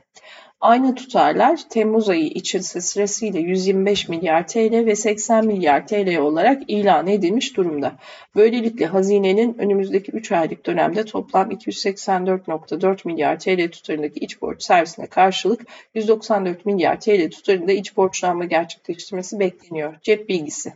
[0.62, 7.08] Aynı tutarlar Temmuz ayı için sırasıyla 125 milyar TL ve 80 milyar TL olarak ilan
[7.08, 7.96] edilmiş durumda.
[8.36, 15.66] Böylelikle hazinenin önümüzdeki 3 aylık dönemde toplam 284.4 milyar TL tutarındaki iç borç servisine karşılık
[15.96, 19.96] 194 milyar TL tutarında iç borçlanma gerçekleştirmesi bekleniyor.
[20.02, 20.74] Cep bilgisi.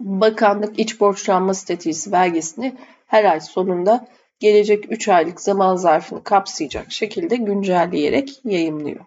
[0.00, 4.08] Bakanlık iç borçlanma stratejisi belgesini her ay sonunda
[4.40, 9.04] gelecek 3 aylık zaman zarfını kapsayacak şekilde güncelleyerek yayımlıyor.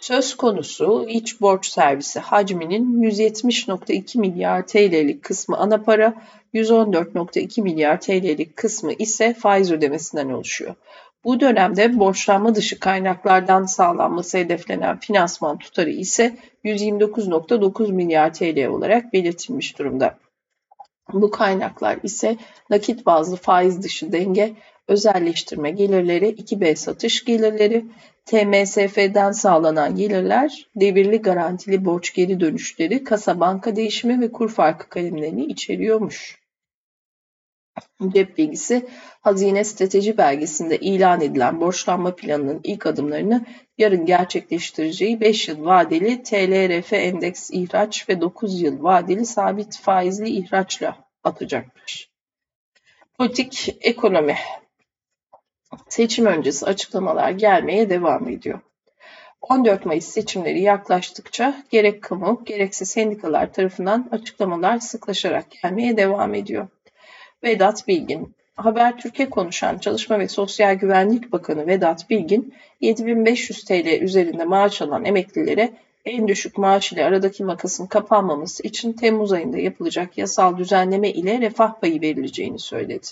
[0.00, 6.14] Söz konusu iç borç servisi hacminin 170.2 milyar TL'lik kısmı ana para,
[6.54, 10.74] 114.2 milyar TL'lik kısmı ise faiz ödemesinden oluşuyor.
[11.24, 19.78] Bu dönemde borçlanma dışı kaynaklardan sağlanması hedeflenen finansman tutarı ise 129.9 milyar TL olarak belirtilmiş
[19.78, 20.18] durumda.
[21.12, 22.36] Bu kaynaklar ise
[22.70, 24.52] nakit bazlı faiz dışı denge,
[24.88, 27.84] özelleştirme gelirleri, 2B satış gelirleri,
[28.26, 35.44] TMSF'den sağlanan gelirler, devirli garantili borç geri dönüşleri, kasa banka değişimi ve kur farkı kalemlerini
[35.44, 36.41] içeriyormuş.
[38.08, 38.88] Cep bilgisi,
[39.20, 43.46] Hazine Strateji Belgesi'nde ilan edilen borçlanma planının ilk adımlarını
[43.78, 50.96] yarın gerçekleştireceği 5 yıl vadeli TLRF endeks ihraç ve 9 yıl vadeli sabit faizli ihraçla
[51.24, 52.10] atacakmış.
[53.18, 54.36] Politik ekonomi
[55.88, 58.60] Seçim öncesi açıklamalar gelmeye devam ediyor.
[59.40, 66.68] 14 Mayıs seçimleri yaklaştıkça gerek kamu gerekse sendikalar tarafından açıklamalar sıklaşarak gelmeye devam ediyor.
[67.44, 74.82] Vedat Bilgin Habertürk'e konuşan Çalışma ve Sosyal Güvenlik Bakanı Vedat Bilgin, 7500 TL üzerinde maaş
[74.82, 75.72] alan emeklilere
[76.04, 81.80] en düşük maaş ile aradaki makasın kapanmaması için Temmuz ayında yapılacak yasal düzenleme ile refah
[81.80, 83.06] payı verileceğini söyledi.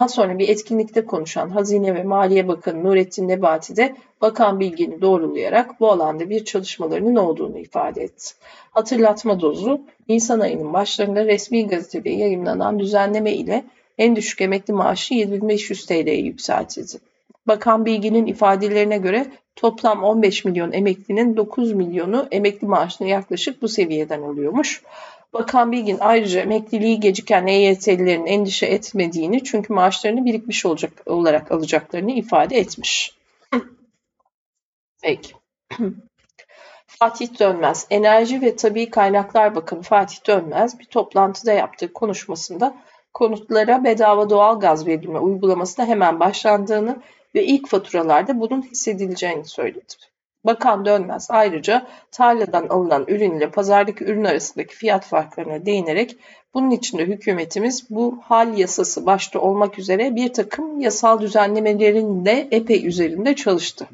[0.00, 5.80] Daha sonra bir etkinlikte konuşan Hazine ve Maliye Bakanı Nurettin Nebati de Bakan Bilgin'i doğrulayarak
[5.80, 8.34] bu alanda bir çalışmalarının olduğunu ifade etti.
[8.70, 13.64] Hatırlatma dozu, Nisan ayının başlarında resmi gazetede yayınlanan düzenleme ile
[13.98, 16.98] en düşük emekli maaşı 7500 TL'ye yükseltildi.
[17.46, 24.22] Bakan Bilgin'in ifadelerine göre toplam 15 milyon emeklinin 9 milyonu emekli maaşına yaklaşık bu seviyeden
[24.22, 24.82] oluyormuş.
[25.32, 32.56] Bakan Bilgin ayrıca emekliliği geciken EYT'lilerin endişe etmediğini çünkü maaşlarını birikmiş olacak olarak alacaklarını ifade
[32.56, 33.18] etmiş.
[35.02, 35.32] Peki.
[36.86, 42.76] Fatih Dönmez, Enerji ve Tabi Kaynaklar Bakanı Fatih Dönmez bir toplantıda yaptığı konuşmasında
[43.14, 47.02] konutlara bedava doğal gaz verilme uygulamasına hemen başlandığını
[47.34, 49.94] ve ilk faturalarda bunun hissedileceğini söyledi.
[50.44, 56.16] Bakan Dönmez ayrıca tarladan alınan ürün ile pazardaki ürün arasındaki fiyat farklarına değinerek
[56.54, 62.48] bunun için de hükümetimiz bu hal yasası başta olmak üzere bir takım yasal düzenlemelerin de
[62.50, 63.86] epey üzerinde çalıştı.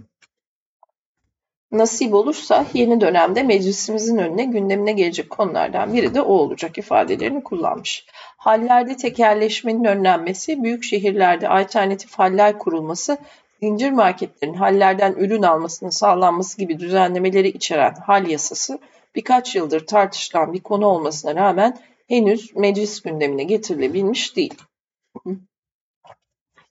[1.73, 8.07] Nasip olursa yeni dönemde meclisimizin önüne gündemine gelecek konulardan biri de o olacak ifadelerini kullanmış.
[8.37, 13.19] Hallerde tekerleşmenin önlenmesi, büyük şehirlerde alternatif haller kurulması
[13.63, 18.79] zincir marketlerin hallerden ürün almasının sağlanması gibi düzenlemeleri içeren hal yasası
[19.15, 24.55] birkaç yıldır tartışılan bir konu olmasına rağmen henüz meclis gündemine getirilebilmiş değil.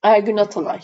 [0.04, 0.80] Ergün Atalay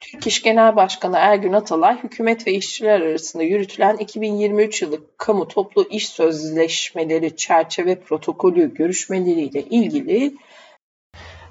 [0.00, 5.88] Türk İş Genel Başkanı Ergün Atalay, hükümet ve işçiler arasında yürütülen 2023 yılı kamu toplu
[5.90, 10.36] iş sözleşmeleri çerçeve protokolü görüşmeleriyle ilgili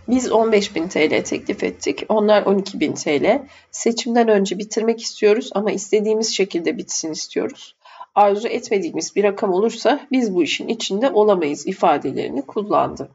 [0.07, 2.05] biz 15.000 TL teklif ettik.
[2.09, 3.47] Onlar 12.000 TL.
[3.71, 7.75] Seçimden önce bitirmek istiyoruz ama istediğimiz şekilde bitsin istiyoruz.
[8.15, 13.09] Arzu etmediğimiz bir rakam olursa biz bu işin içinde olamayız ifadelerini kullandı.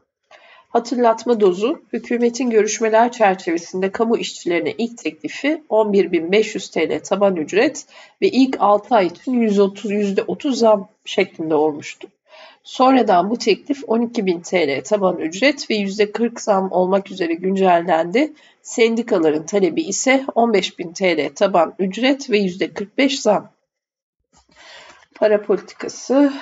[0.69, 7.85] Hatırlatma dozu, hükümetin görüşmeler çerçevesinde kamu işçilerine ilk teklifi 11.500 TL taban ücret
[8.21, 12.07] ve ilk 6 ay için %30 zam şeklinde olmuştu.
[12.63, 18.33] Sonradan bu teklif 12.000 TL taban ücret ve %40 zam olmak üzere güncellendi.
[18.61, 23.51] Sendikaların talebi ise 15.000 TL taban ücret ve %45 zam.
[25.15, 26.33] Para politikası,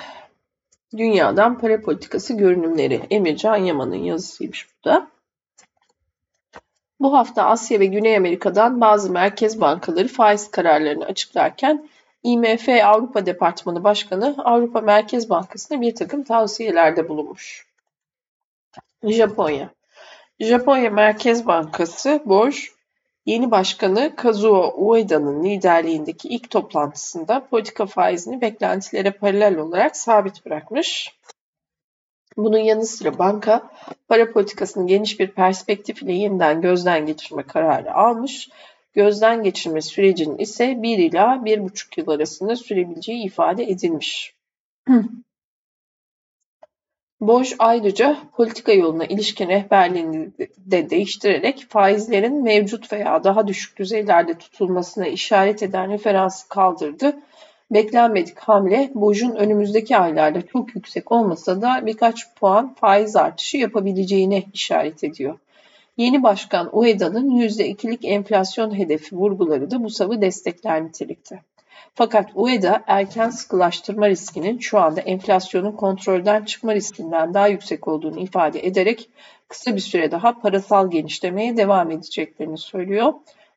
[0.96, 3.00] dünyadan para politikası görünümleri.
[3.10, 5.08] Emircan Yaman'ın yazısıymış bu da.
[7.00, 11.88] Bu hafta Asya ve Güney Amerika'dan bazı merkez bankaları faiz kararlarını açıklarken
[12.22, 17.66] IMF Avrupa Departmanı Başkanı Avrupa Merkez Bankası'na bir takım tavsiyelerde bulunmuş.
[19.04, 19.70] Japonya
[20.40, 22.72] Japonya Merkez Bankası BOJ,
[23.26, 31.14] yeni başkanı Kazuo Ueda'nın liderliğindeki ilk toplantısında politika faizini beklentilere paralel olarak sabit bırakmış.
[32.36, 33.70] Bunun yanı sıra banka
[34.08, 38.48] para politikasını geniş bir perspektif ile yeniden gözden geçirme kararı almış
[38.92, 44.34] Gözden geçirme sürecinin ise 1 ila 1,5 yıl arasında sürebileceği ifade edilmiş.
[47.20, 55.06] Boş ayrıca politika yoluna ilişkin rehberliğini de değiştirerek faizlerin mevcut veya daha düşük düzeylerde tutulmasına
[55.06, 57.16] işaret eden referansı kaldırdı.
[57.70, 65.04] Beklenmedik hamle Boj'un önümüzdeki aylarda çok yüksek olmasa da birkaç puan faiz artışı yapabileceğine işaret
[65.04, 65.38] ediyor.
[65.96, 71.42] Yeni başkan Ueda'nın %2'lik enflasyon hedefi vurguları da bu savı destekler nitelikte.
[71.94, 78.66] Fakat UEDA erken sıkılaştırma riskinin şu anda enflasyonun kontrolden çıkma riskinden daha yüksek olduğunu ifade
[78.66, 79.10] ederek
[79.48, 83.12] kısa bir süre daha parasal genişlemeye devam edeceklerini söylüyor.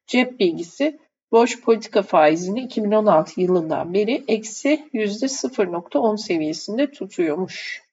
[0.07, 0.99] Cep bilgisi
[1.31, 7.83] boş politika faizini 2016 yılından beri eksi %0.10 seviyesinde tutuyormuş.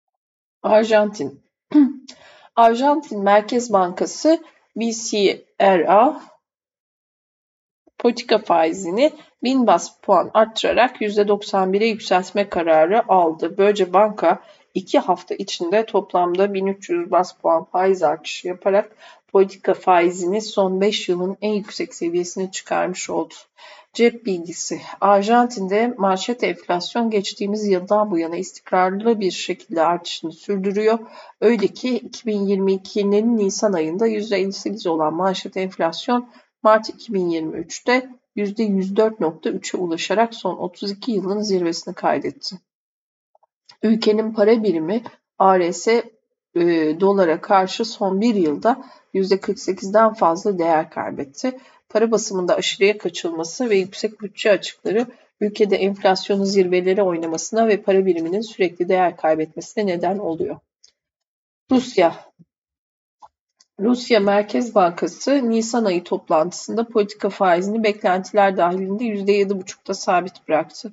[0.62, 1.40] Arjantin
[2.56, 4.44] Arjantin Merkez Bankası
[4.76, 6.20] BCRA
[7.98, 13.58] politika faizini 1000 bas puan arttırarak %91'e yükseltme kararı aldı.
[13.58, 14.42] Böylece banka
[14.74, 18.96] 2 hafta içinde toplamda 1300 bas puan faiz artışı yaparak
[19.32, 23.34] politika faizini son 5 yılın en yüksek seviyesine çıkarmış oldu.
[23.92, 24.80] Cep bilgisi.
[25.00, 30.98] Arjantin'de manşet enflasyon geçtiğimiz yıldan bu yana istikrarlı bir şekilde artışını sürdürüyor.
[31.40, 36.28] Öyle ki 2022'nin Nisan ayında %58 olan manşet enflasyon
[36.62, 42.56] Mart 2023'te %104.3'e ulaşarak son 32 yılın zirvesini kaydetti.
[43.82, 45.02] Ülkenin para birimi
[45.38, 46.00] ARS e,
[47.00, 51.58] dolara karşı son bir yılda %48'den fazla değer kaybetti.
[51.88, 55.06] Para basımında aşırıya kaçılması ve yüksek bütçe açıkları
[55.40, 60.56] ülkede enflasyonun zirveleri oynamasına ve para biriminin sürekli değer kaybetmesine neden oluyor.
[61.70, 62.30] Rusya
[63.80, 70.92] Rusya Merkez Bankası Nisan ayı toplantısında politika faizini beklentiler dahilinde %7,5'ta sabit bıraktı.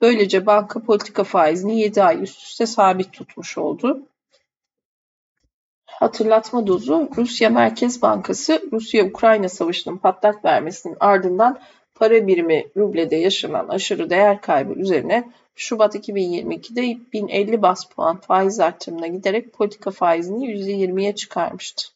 [0.00, 4.08] Böylece banka politika faizini 7 ay üst üste sabit tutmuş oldu.
[6.00, 11.58] Hatırlatma dozu Rusya Merkez Bankası Rusya-Ukrayna savaşının patlak vermesinin ardından
[11.94, 19.06] para birimi rublede yaşanan aşırı değer kaybı üzerine Şubat 2022'de 1050 bas puan faiz artırımına
[19.06, 21.88] giderek politika faizini %20'ye çıkarmıştı.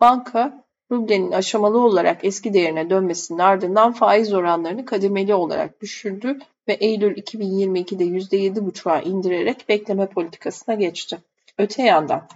[0.00, 7.16] Banka, rublenin aşamalı olarak eski değerine dönmesinin ardından faiz oranlarını kademeli olarak düşürdü ve Eylül
[7.16, 11.18] 2022'de %7,5'a indirerek bekleme politikasına geçti.
[11.58, 12.28] Öte yandan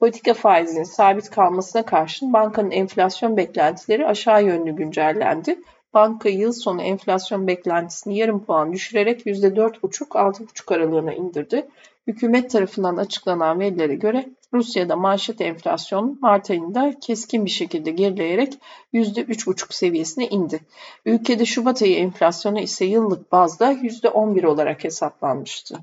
[0.00, 5.60] politika faizinin sabit kalmasına karşın bankanın enflasyon beklentileri aşağı yönlü güncellendi.
[5.94, 11.68] Banka yıl sonu enflasyon beklentisini yarım puan düşürerek %4,5-6,5 aralığına indirdi.
[12.06, 18.58] Hükümet tarafından açıklanan verilere göre Rusya'da manşet enflasyon Mart ayında keskin bir şekilde gerileyerek
[18.94, 20.60] %3,5 seviyesine indi.
[21.04, 25.78] Ülkede Şubat ayı enflasyonu ise yıllık bazda %11 olarak hesaplanmıştı.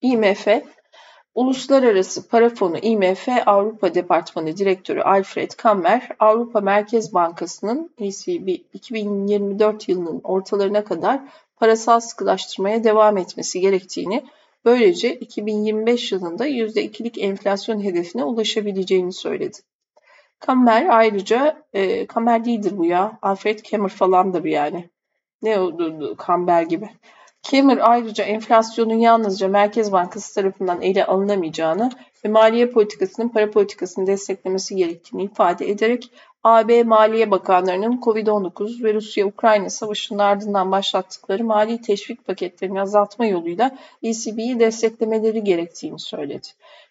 [0.00, 0.48] IMF
[1.36, 10.20] Uluslararası Para Fonu IMF Avrupa Departmanı Direktörü Alfred Kammer, Avrupa Merkez Bankası'nın ECB 2024 yılının
[10.24, 11.20] ortalarına kadar
[11.56, 14.24] parasal sıkılaştırmaya devam etmesi gerektiğini,
[14.64, 19.58] böylece 2025 yılında %2'lik enflasyon hedefine ulaşabileceğini söyledi.
[20.38, 24.90] Kammer ayrıca, e, Kammer değildir bu ya, Alfred Kammer falandır yani.
[25.42, 26.90] Ne oldu Kamber gibi.
[27.50, 31.90] Kammer ayrıca enflasyonun yalnızca Merkez Bankası tarafından ele alınamayacağını
[32.24, 36.10] ve maliye politikasının para politikasını desteklemesi gerektiğini ifade ederek
[36.44, 44.60] AB Maliye Bakanlarının Covid-19 ve Rusya-Ukrayna savaşının ardından başlattıkları mali teşvik paketlerini azaltma yoluyla ECB'yi
[44.60, 46.46] desteklemeleri gerektiğini söyledi.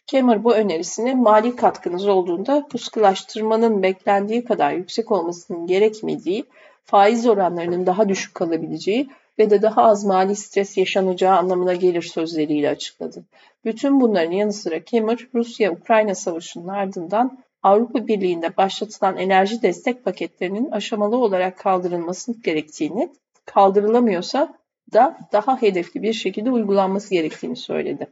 [0.08, 6.46] Cameron bu önerisine mali katkınız olduğunda puskılaştırmanın beklendiği kadar yüksek olmasının gerekmediği,
[6.84, 12.70] faiz oranlarının daha düşük kalabileceği ve de daha az mali stres yaşanacağı anlamına gelir sözleriyle
[12.70, 13.26] açıkladı.
[13.66, 21.18] Bütün bunların yanı sıra Cameron, Rusya-Ukrayna savaşının ardından Avrupa Birliği'nde başlatılan enerji destek paketlerinin aşamalı
[21.18, 23.10] olarak kaldırılması gerektiğini,
[23.46, 24.58] kaldırılamıyorsa
[24.94, 28.08] da daha hedefli bir şekilde uygulanması gerektiğini söyledi.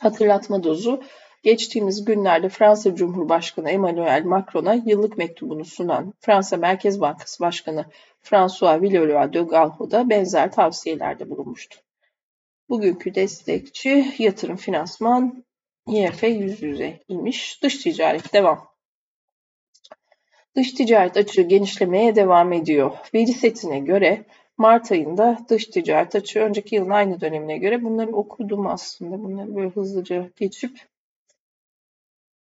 [0.00, 1.02] Hatırlatma dozu
[1.42, 7.84] geçtiğimiz günlerde Fransa Cumhurbaşkanı Emmanuel Macron'a yıllık mektubunu sunan Fransa Merkez Bankası Başkanı
[8.26, 11.78] François Villeroy de Galho da benzer tavsiyelerde bulunmuştu.
[12.68, 15.44] Bugünkü destekçi yatırım finansman
[15.88, 17.62] YF yüz yüze imiş.
[17.62, 18.68] Dış ticaret devam.
[20.56, 22.90] Dış ticaret açığı genişlemeye devam ediyor.
[23.14, 24.24] Veri setine göre
[24.58, 29.22] Mart ayında dış ticaret açığı önceki yılın aynı dönemine göre bunları okudum aslında.
[29.22, 30.80] Bunları böyle hızlıca geçip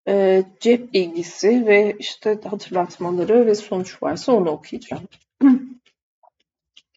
[0.07, 5.03] e, cep bilgisi ve işte hatırlatmaları ve sonuç varsa onu okuyacağım.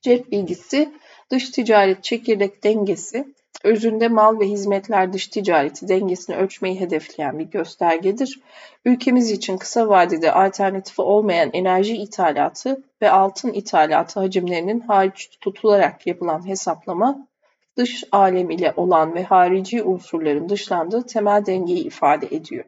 [0.07, 0.93] Cep bilgisi
[1.31, 3.35] dış ticaret çekirdek dengesi
[3.65, 8.41] özünde mal ve hizmetler dış ticareti dengesini ölçmeyi hedefleyen bir göstergedir.
[8.85, 16.49] Ülkemiz için kısa vadede alternatifi olmayan enerji ithalatı ve altın ithalatı hacimlerinin hariç tutularak yapılan
[16.49, 17.29] hesaplama,
[17.77, 22.65] dış alem ile olan ve harici unsurların dışlandığı temel dengeyi ifade ediyor.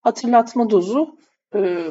[0.00, 1.16] Hatırlatma dozu,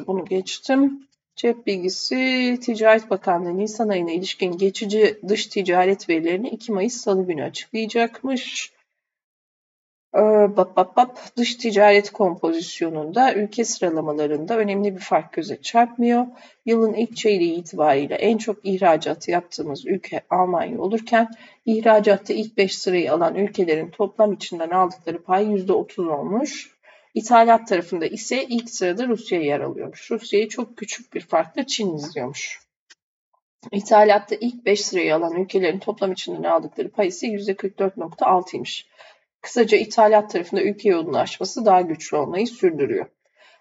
[0.06, 1.08] bunu geçtim.
[1.38, 7.44] Cep bilgisi Ticaret Bakanlığı Nisan ayına ilişkin geçici dış ticaret verilerini 2 Mayıs Salı günü
[7.44, 8.72] açıklayacakmış.
[10.14, 10.18] Ee,
[10.56, 16.26] bap bap bap dış ticaret kompozisyonunda ülke sıralamalarında önemli bir fark göze çarpmıyor.
[16.66, 21.28] Yılın ilk çeyreği itibariyle en çok ihracat yaptığımız ülke Almanya olurken
[21.66, 26.77] ihracatta ilk 5 sırayı alan ülkelerin toplam içinden aldıkları pay %30 olmuş.
[27.14, 30.10] İthalat tarafında ise ilk sırada Rusya yer alıyormuş.
[30.10, 32.60] Rusya'yı çok küçük bir farkla Çin izliyormuş.
[33.72, 38.86] İthalatta ilk 5 sırayı alan ülkelerin toplam içinden aldıkları pay ise %44.6'ymış.
[39.40, 43.06] Kısaca ithalat tarafında ülke yoğunlaşması daha güçlü olmayı sürdürüyor.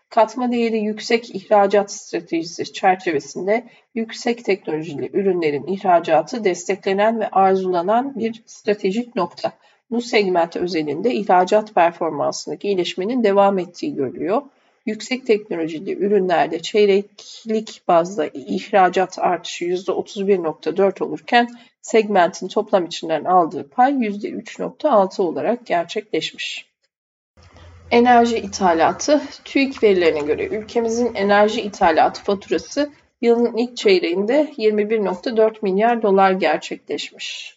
[0.09, 9.15] Katma değeri yüksek ihracat stratejisi çerçevesinde yüksek teknolojili ürünlerin ihracatı desteklenen ve arzulanan bir stratejik
[9.15, 9.53] nokta.
[9.91, 14.41] Bu segment özelinde ihracat performansındaki iyileşmenin devam ettiği görülüyor.
[14.85, 21.49] Yüksek teknolojili ürünlerde çeyreklik bazda ihracat artışı %31.4 olurken
[21.81, 26.67] segmentin toplam içinden aldığı pay %3.6 olarak gerçekleşmiş.
[27.91, 32.89] Enerji ithalatı, TÜİK verilerine göre ülkemizin enerji ithalatı faturası
[33.21, 37.56] yılın ilk çeyreğinde 21.4 milyar dolar gerçekleşmiş.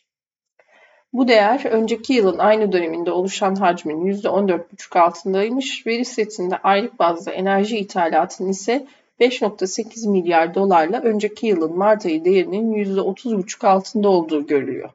[1.13, 5.87] Bu değer önceki yılın aynı döneminde oluşan hacmin %14,5 altındaymış.
[5.87, 8.87] Veri setinde aylık bazda enerji ithalatının ise
[9.21, 14.91] 5.8 milyar dolarla önceki yılın Mart ayı değerinin %30,5 altında olduğu görülüyor.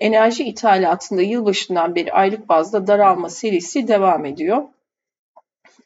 [0.00, 4.62] Enerji ithalatında yılbaşından beri aylık bazda daralma serisi devam ediyor.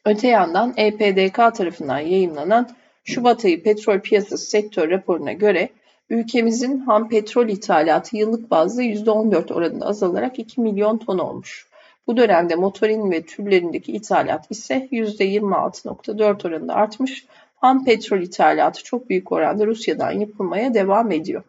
[0.05, 2.69] Öte yandan EPDK tarafından yayınlanan
[3.03, 5.69] Şubat ayı petrol piyasası sektör raporuna göre
[6.11, 11.67] ülkemizin ham petrol ithalatı yıllık bazda %14 oranında azalarak 2 milyon ton olmuş.
[12.07, 17.25] Bu dönemde motorin ve türlerindeki ithalat ise %26.4 oranında artmış.
[17.55, 21.43] Ham petrol ithalatı çok büyük oranda Rusya'dan yapılmaya devam ediyor.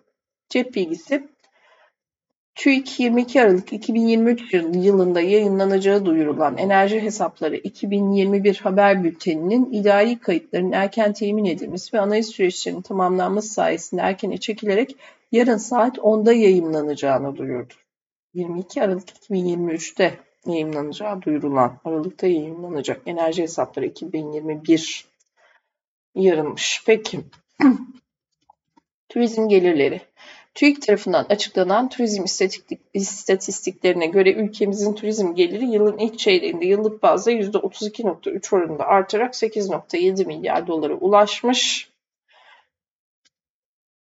[0.49, 1.29] Cep bilgisi
[2.55, 11.13] TÜİK 22 Aralık 2023 yılında yayınlanacağı duyurulan Enerji Hesapları 2021 haber bülteninin idari kayıtların erken
[11.13, 14.97] temin edilmesi ve analiz süreçlerinin tamamlanması sayesinde erkene çekilerek
[15.33, 17.75] yarın saat 10'da yayınlanacağını duyurdu.
[18.35, 25.07] 22 Aralık 2023'te yayınlanacağı duyurulan, Aralık'ta yayınlanacak Enerji Hesapları 2021
[26.15, 26.83] yarınmış.
[26.87, 27.21] Peki.
[29.09, 30.01] Turizm gelirleri.
[30.55, 32.25] TÜİK tarafından açıklanan turizm
[32.95, 40.67] istatistiklerine göre ülkemizin turizm geliri yılın ilk çeyreğinde yıllık bazda %32.3 oranında artarak 8.7 milyar
[40.67, 41.93] dolara ulaşmış.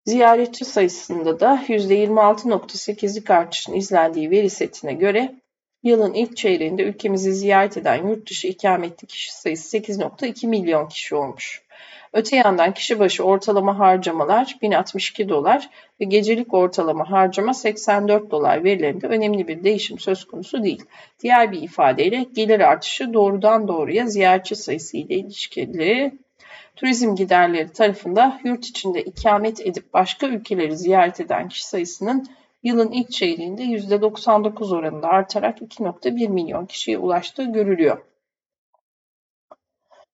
[0.04, 5.34] Ziyaretçi sayısında da %26.8'lik artışın izlendiği veri setine göre
[5.82, 11.61] yılın ilk çeyreğinde ülkemizi ziyaret eden yurt dışı ikametli kişi sayısı 8.2 milyon kişi olmuş.
[12.12, 19.06] Öte yandan kişi başı ortalama harcamalar 1062 dolar ve gecelik ortalama harcama 84 dolar verilerinde
[19.06, 20.84] önemli bir değişim söz konusu değil.
[21.22, 26.12] Diğer bir ifadeyle gelir artışı doğrudan doğruya ziyaretçi sayısı ile ilişkili.
[26.76, 32.26] Turizm giderleri tarafında yurt içinde ikamet edip başka ülkeleri ziyaret eden kişi sayısının
[32.62, 37.98] yılın ilk çeyreğinde %99 oranında artarak 2.1 milyon kişiye ulaştığı görülüyor.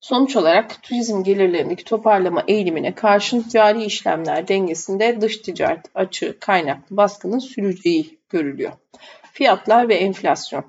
[0.01, 7.39] Sonuç olarak turizm gelirlerindeki toparlama eğilimine karşın cari işlemler dengesinde dış ticaret açığı kaynaklı baskının
[7.39, 8.73] süreceği görülüyor.
[9.33, 10.65] Fiyatlar ve enflasyon.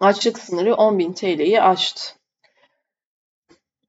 [0.00, 2.16] Açlık sınırı 10.000 TL'yi aştı.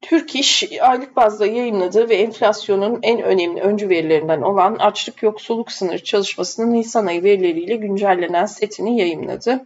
[0.01, 6.03] Türk İş aylık bazda yayınladığı ve enflasyonun en önemli öncü verilerinden olan açlık yoksulluk sınırı
[6.03, 9.65] çalışmasının Nisan ayı verileriyle güncellenen setini yayınladı.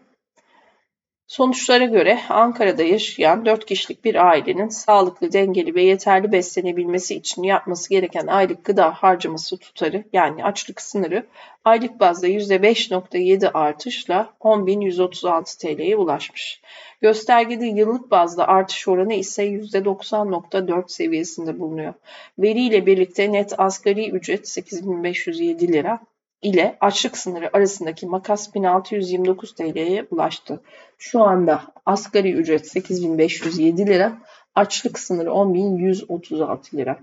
[1.32, 7.90] Sonuçlara göre Ankara'da yaşayan 4 kişilik bir ailenin sağlıklı, dengeli ve yeterli beslenebilmesi için yapması
[7.90, 11.26] gereken aylık gıda harcaması tutarı yani açlık sınırı
[11.66, 16.62] aylık bazda %5.7 artışla 10.136 TL'ye ulaşmış.
[17.02, 21.94] Göstergede yıllık bazda artış oranı ise %90.4 seviyesinde bulunuyor.
[22.40, 26.00] Veriyle birlikte net asgari ücret 8.507 lira,
[26.42, 30.62] ile açlık sınırı arasındaki makas 1629 TL'ye ulaştı.
[30.98, 34.22] Şu anda asgari ücret 8507 lira,
[34.56, 37.00] açlık sınırı 10136 lira.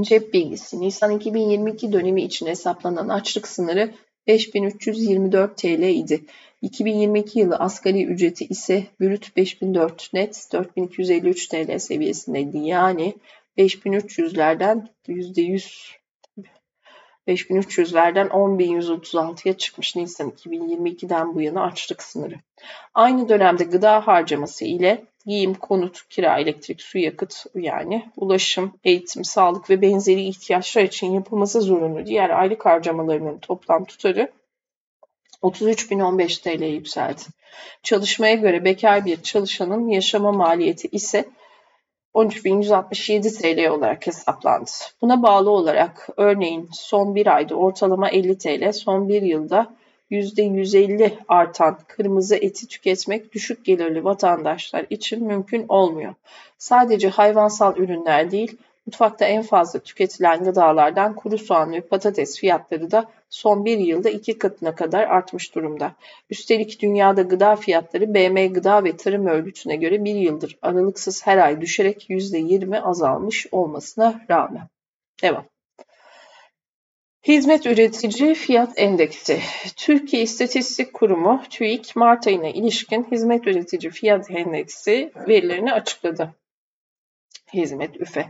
[0.00, 3.94] Cep bilgisi Nisan 2022 dönemi için hesaplanan açlık sınırı
[4.26, 6.24] 5324 TL idi.
[6.62, 12.58] 2022 yılı asgari ücreti ise brüt 5004 net 4253 TL seviyesindeydi.
[12.58, 13.14] Yani
[13.58, 15.97] 5300'lerden %100
[17.28, 22.34] 5300'lerden 10.136'ya çıkmış Nisan 2022'den bu yana açlık sınırı.
[22.94, 29.70] Aynı dönemde gıda harcaması ile giyim, konut, kira, elektrik, su, yakıt yani ulaşım, eğitim, sağlık
[29.70, 34.32] ve benzeri ihtiyaçlar için yapılması zorunlu diğer aylık harcamalarının toplam tutarı
[35.42, 37.22] 33.015 TL yükseldi.
[37.82, 41.24] Çalışmaya göre bekar bir çalışanın yaşama maliyeti ise
[42.18, 44.70] 13.167 TL olarak hesaplandı.
[45.02, 49.74] Buna bağlı olarak örneğin son bir ayda ortalama 50 TL, son bir yılda
[50.10, 56.14] %150 artan kırmızı eti tüketmek düşük gelirli vatandaşlar için mümkün olmuyor.
[56.58, 58.56] Sadece hayvansal ürünler değil,
[58.88, 64.38] Mutfakta en fazla tüketilen gıdalardan kuru soğan ve patates fiyatları da son bir yılda iki
[64.38, 65.94] katına kadar artmış durumda.
[66.30, 71.60] Üstelik dünyada gıda fiyatları BM Gıda ve Tarım Örgütü'ne göre bir yıldır aralıksız her ay
[71.60, 74.68] düşerek %20 azalmış olmasına rağmen.
[75.22, 75.44] Devam.
[77.26, 79.40] Hizmet Üretici Fiyat Endeksi
[79.76, 86.34] Türkiye İstatistik Kurumu TÜİK Mart ayına ilişkin Hizmet Üretici Fiyat Endeksi verilerini açıkladı.
[87.52, 88.26] Hizmet üfe.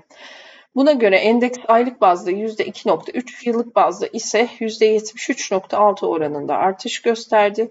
[0.74, 7.70] Buna göre endeks aylık bazda %2.3, yıllık bazda ise %73.6 oranında artış gösterdi.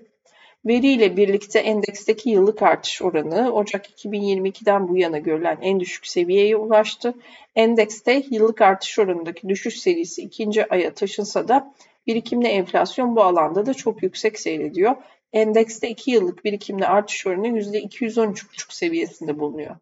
[0.65, 7.13] Veriyle birlikte endeksteki yıllık artış oranı Ocak 2022'den bu yana görülen en düşük seviyeye ulaştı.
[7.55, 11.73] Endekste yıllık artış oranındaki düşüş serisi ikinci aya taşınsa da
[12.07, 14.95] birikimli enflasyon bu alanda da çok yüksek seyrediyor.
[15.33, 19.75] Endekste 2 yıllık birikimli artış oranı %213,5 seviyesinde bulunuyor.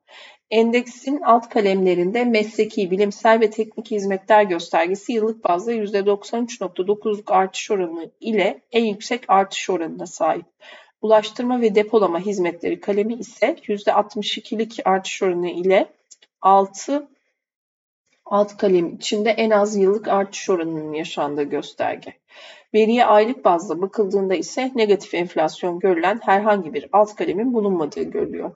[0.49, 8.61] Endeksin alt kalemlerinde mesleki, bilimsel ve teknik hizmetler göstergesi yıllık bazda %93.9'luk artış oranı ile
[8.71, 10.45] en yüksek artış oranına sahip.
[11.01, 15.87] Ulaştırma ve depolama hizmetleri kalemi ise %62'lik artış oranı ile
[16.41, 17.07] 6
[18.25, 22.13] alt kalem içinde en az yıllık artış oranının yaşandığı gösterge.
[22.73, 28.51] Veriye aylık bazda bakıldığında ise negatif enflasyon görülen herhangi bir alt kalemin bulunmadığı görülüyor.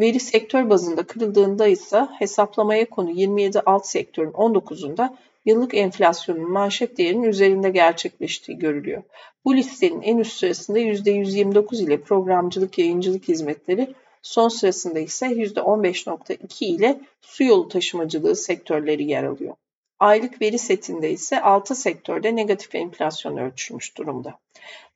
[0.00, 7.22] Veri sektör bazında kırıldığında ise hesaplamaya konu 27 alt sektörün 19'unda yıllık enflasyonun manşet değerinin
[7.22, 9.02] üzerinde gerçekleştiği görülüyor.
[9.44, 17.00] Bu listenin en üst sırasında %129 ile programcılık yayıncılık hizmetleri, son sırasında ise %15.2 ile
[17.20, 19.54] su yolu taşımacılığı sektörleri yer alıyor.
[20.00, 24.38] Aylık veri setinde ise 6 sektörde negatif enflasyon ölçülmüş durumda.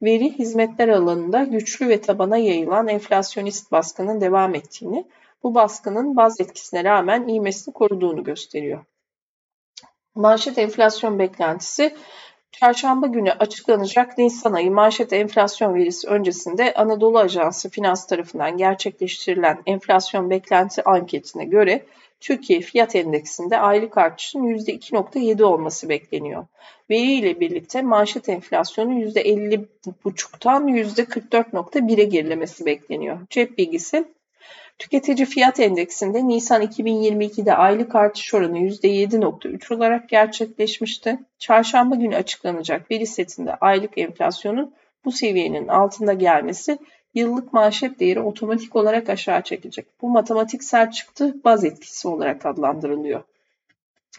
[0.02, 5.04] Veri hizmetler alanında güçlü ve tabana yayılan enflasyonist baskının devam ettiğini,
[5.42, 8.84] bu baskının baz etkisine rağmen ivmesini koruduğunu gösteriyor.
[10.14, 11.96] Manşet enflasyon beklentisi
[12.60, 20.30] Çarşamba günü açıklanacak Nisan ayı manşet enflasyon verisi öncesinde Anadolu Ajansı Finans tarafından gerçekleştirilen enflasyon
[20.30, 21.84] beklenti anketine göre
[22.20, 26.46] Türkiye Fiyat Endeksinde aylık artışın %2.7 olması bekleniyor.
[26.90, 33.18] Veri ile birlikte manşet enflasyonu %50.5'tan %44.1'e gerilemesi bekleniyor.
[33.30, 34.13] Cep bilgisi
[34.78, 41.18] Tüketici fiyat endeksinde Nisan 2022'de aylık artış oranı %7.3 olarak gerçekleşmişti.
[41.38, 46.78] Çarşamba günü açıklanacak veri setinde aylık enflasyonun bu seviyenin altında gelmesi
[47.14, 49.86] yıllık manşet değeri otomatik olarak aşağı çekecek.
[50.02, 53.22] Bu matematiksel çıktı baz etkisi olarak adlandırılıyor.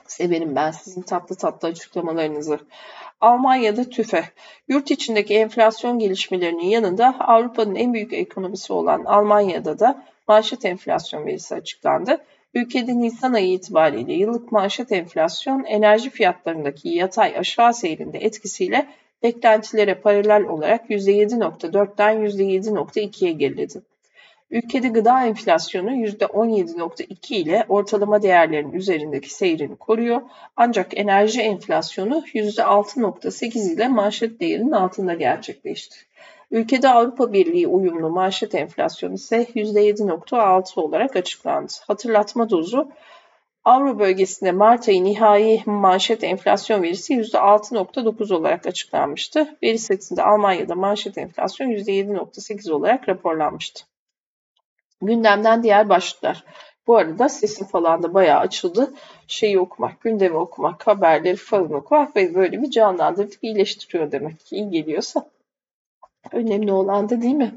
[0.08, 2.60] Severim ben sizin tatlı tatlı açıklamalarınızı.
[3.22, 4.24] Almanya'da tüfe.
[4.68, 11.55] Yurt içindeki enflasyon gelişmelerinin yanında Avrupa'nın en büyük ekonomisi olan Almanya'da da manşet enflasyon verisi
[11.55, 12.21] açıklandı.
[12.53, 18.88] Ülkede Nisan ayı itibariyle yıllık manşet enflasyon enerji fiyatlarındaki yatay aşağı seyrinde etkisiyle
[19.23, 23.82] beklentilere paralel olarak %7.4'ten %7.2'ye geriledi.
[24.51, 30.21] Ülkede gıda enflasyonu %17.2 ile ortalama değerlerin üzerindeki seyrini koruyor.
[30.55, 35.95] Ancak enerji enflasyonu %6.8 ile manşet değerinin altında gerçekleşti.
[36.56, 41.72] Ülkede Avrupa Birliği uyumlu manşet enflasyonu ise %7.6 olarak açıklandı.
[41.88, 42.91] Hatırlatma dozu
[43.66, 49.58] Avro bölgesinde Mart ayı nihai manşet enflasyon verisi %6.9 olarak açıklanmıştı.
[49.64, 53.86] Veri setinde Almanya'da manşet enflasyon %7.8 olarak raporlanmıştı.
[55.01, 56.43] Gündemden diğer başlıklar.
[56.88, 58.93] Bu arada sesim falan da bayağı açıldı.
[59.28, 64.70] Şeyi okumak, gündemi okumak, haberleri falan okumak ve böyle bir canlandırdık, iyileştiriyor demek ki iyi
[64.70, 65.34] geliyorsa.
[66.36, 67.55] Önemli olan da değil mi?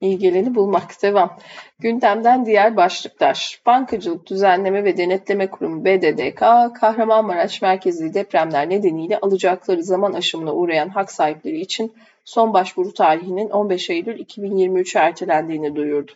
[0.00, 1.02] İyi geleni bulmak.
[1.02, 1.38] Devam.
[1.78, 3.60] Gündemden diğer başlıklar.
[3.66, 6.40] Bankacılık Düzenleme ve Denetleme Kurumu BDDK,
[6.80, 11.92] Kahramanmaraş merkezli depremler nedeniyle alacakları zaman aşımına uğrayan hak sahipleri için
[12.24, 16.12] son başvuru tarihinin 15 Eylül 2023'e ertelendiğini duyurdu.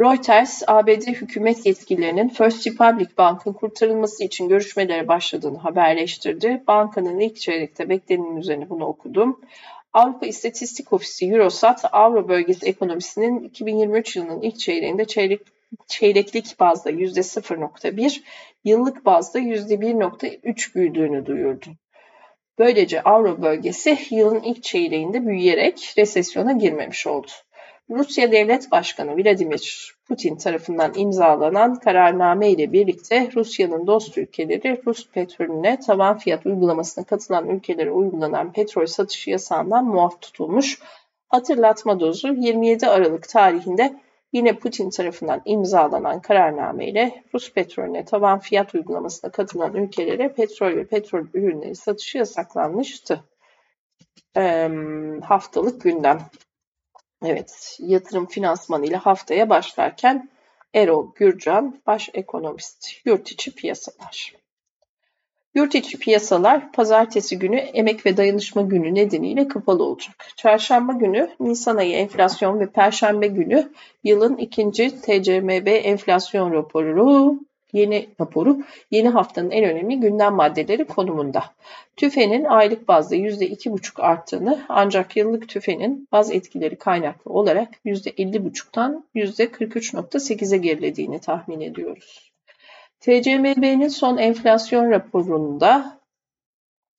[0.00, 6.62] Reuters, ABD hükümet yetkililerinin First Republic Bank'ın kurtarılması için görüşmelere başladığını haberleştirdi.
[6.66, 9.40] Bankanın ilk çeyrekte beklenenin üzerine bunu okudum.
[9.92, 15.40] Avrupa İstatistik Ofisi Eurostat, Avro bölgesi ekonomisinin 2023 yılının ilk çeyreğinde çeyrek
[15.86, 18.22] çeyreklik bazda %0.1,
[18.64, 21.66] yıllık bazda %1.3 büyüdüğünü duyurdu.
[22.58, 27.30] Böylece Avro bölgesi yılın ilk çeyreğinde büyüyerek resesyona girmemiş oldu.
[27.90, 35.80] Rusya Devlet Başkanı Vladimir Putin tarafından imzalanan kararname ile birlikte Rusya'nın dost ülkeleri Rus petrolüne
[35.80, 40.78] tavan fiyat uygulamasına katılan ülkelere uygulanan petrol satışı yasağından muaf tutulmuş.
[41.28, 44.00] Hatırlatma dozu 27 Aralık tarihinde
[44.32, 50.86] yine Putin tarafından imzalanan kararname ile Rus petrolüne tavan fiyat uygulamasına katılan ülkelere petrol ve
[50.86, 53.24] petrol ürünleri satışı yasaklanmıştı.
[54.36, 54.70] Ee,
[55.22, 56.18] haftalık gündem.
[57.24, 60.28] Evet, yatırım finansmanı ile haftaya başlarken
[60.74, 64.34] Erol Gürcan, baş ekonomist, yurt içi piyasalar.
[65.54, 70.26] Yurt içi piyasalar pazartesi günü emek ve dayanışma günü nedeniyle kapalı olacak.
[70.36, 73.72] Çarşamba günü Nisan ayı enflasyon ve perşembe günü
[74.04, 77.40] yılın ikinci TCMB enflasyon raporu
[77.72, 81.44] yeni raporu yeni haftanın en önemli gündem maddeleri konumunda.
[81.96, 91.20] TÜFE'nin aylık bazda %2,5 arttığını ancak yıllık TÜFE'nin baz etkileri kaynaklı olarak %50,5'tan %43,8'e gerilediğini
[91.20, 92.32] tahmin ediyoruz.
[93.00, 96.00] TCMB'nin son enflasyon raporunda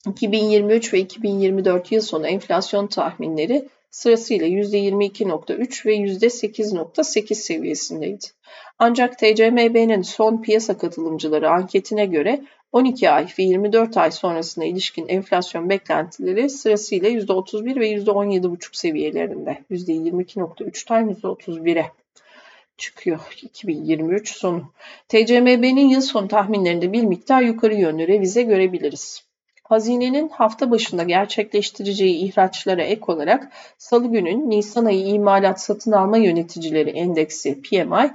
[0.07, 8.25] 2023 ve 2024 yıl sonu enflasyon tahminleri sırasıyla %22.3 ve %8.8 seviyesindeydi.
[8.79, 15.69] Ancak TCMB'nin son piyasa katılımcıları anketine göre 12 ay ve 24 ay sonrasına ilişkin enflasyon
[15.69, 19.57] beklentileri sırasıyla %31 ve %17,5 seviyelerinde.
[19.71, 21.91] %22.3'ten %31'e
[22.77, 24.71] çıkıyor 2023 sonu.
[25.07, 29.30] TCMB'nin yıl sonu tahminlerinde bir miktar yukarı yönlü revize görebiliriz.
[29.71, 36.89] Hazinenin hafta başında gerçekleştireceği ihraçlara ek olarak Salı günün Nisan ayı imalat satın alma yöneticileri
[36.89, 38.11] endeksi PMI,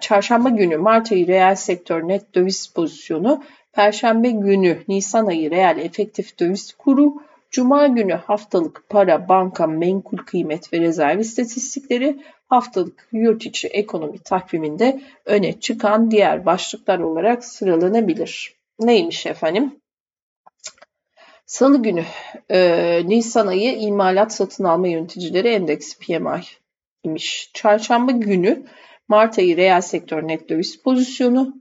[0.00, 3.42] çarşamba günü Mart ayı reel sektör net döviz pozisyonu,
[3.72, 7.14] perşembe günü Nisan ayı reel efektif döviz kuru,
[7.50, 15.00] Cuma günü haftalık para, banka, menkul kıymet ve rezerv istatistikleri, haftalık yurt içi ekonomi takviminde
[15.24, 18.54] öne çıkan diğer başlıklar olarak sıralanabilir.
[18.80, 19.81] Neymiş efendim?
[21.52, 22.04] Salı günü
[22.50, 26.40] e, Nisan ayı imalat satın alma yöneticileri endeksi PMI
[27.04, 27.50] imiş.
[27.54, 28.66] Çarşamba günü
[29.08, 31.54] Mart ayı reel sektör net döviz pozisyonu.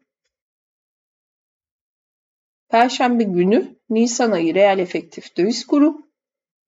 [2.70, 6.02] Perşembe günü Nisan ayı reel efektif döviz kuru.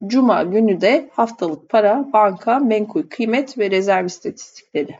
[0.07, 4.99] Cuma günü de haftalık para, banka, menkul kıymet ve rezerv istatistikleri.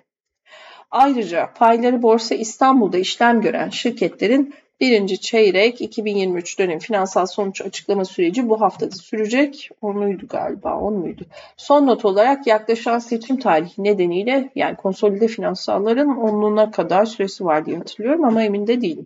[0.92, 8.50] Ayrıca payları Borsa İstanbul'da işlem gören şirketlerin Birinci çeyrek 2023 dönem finansal sonuç açıklama süreci
[8.50, 9.70] bu haftada sürecek.
[9.82, 11.26] Onuydu galiba, on muydu?
[11.58, 17.78] Son not olarak yaklaşan seçim tarihi nedeniyle yani konsolide finansalların onluğuna kadar süresi var diye
[17.78, 19.06] hatırlıyorum ama emin de değilim.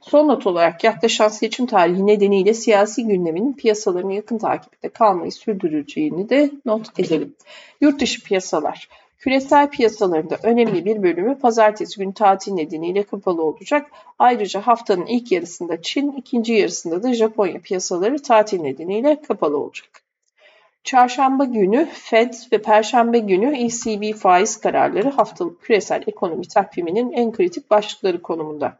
[0.00, 6.50] Son not olarak yaklaşan seçim tarihi nedeniyle siyasi gündemin piyasaların yakın takipte kalmayı sürdüreceğini de
[6.64, 7.34] not edelim.
[7.80, 8.88] Yurt dışı piyasalar.
[9.18, 13.90] Küresel piyasalarında önemli bir bölümü pazartesi günü tatil nedeniyle kapalı olacak.
[14.18, 20.02] Ayrıca haftanın ilk yarısında Çin, ikinci yarısında da Japonya piyasaları tatil nedeniyle kapalı olacak.
[20.84, 27.70] Çarşamba günü Fed ve Perşembe günü ECB faiz kararları haftalık küresel ekonomi takviminin en kritik
[27.70, 28.78] başlıkları konumunda.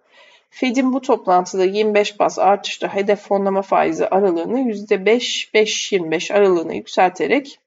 [0.51, 7.59] Fed'in bu toplantıda 25 bas artışla hedef fonlama faizi aralığını %5-5-25 aralığına yükselterek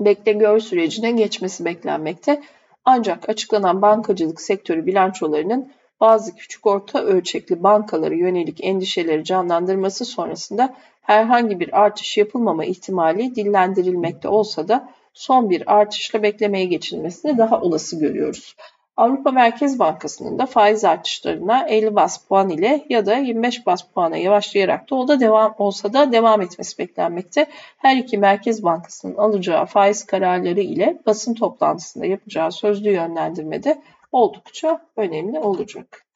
[0.00, 2.42] bekle gör sürecine geçmesi beklenmekte.
[2.84, 11.60] Ancak açıklanan bankacılık sektörü bilançolarının bazı küçük orta ölçekli bankalara yönelik endişeleri canlandırması sonrasında herhangi
[11.60, 18.56] bir artış yapılmama ihtimali dillendirilmekte olsa da son bir artışla beklemeye geçilmesini daha olası görüyoruz.
[18.96, 24.16] Avrupa Merkez Bankası'nın da faiz artışlarına 50 bas puan ile ya da 25 bas puana
[24.16, 27.46] yavaşlayarak da o devam olsa da devam etmesi beklenmekte.
[27.78, 33.82] Her iki Merkez Bankası'nın alacağı faiz kararları ile basın toplantısında yapacağı sözlü yönlendirmede
[34.12, 36.06] oldukça önemli olacak.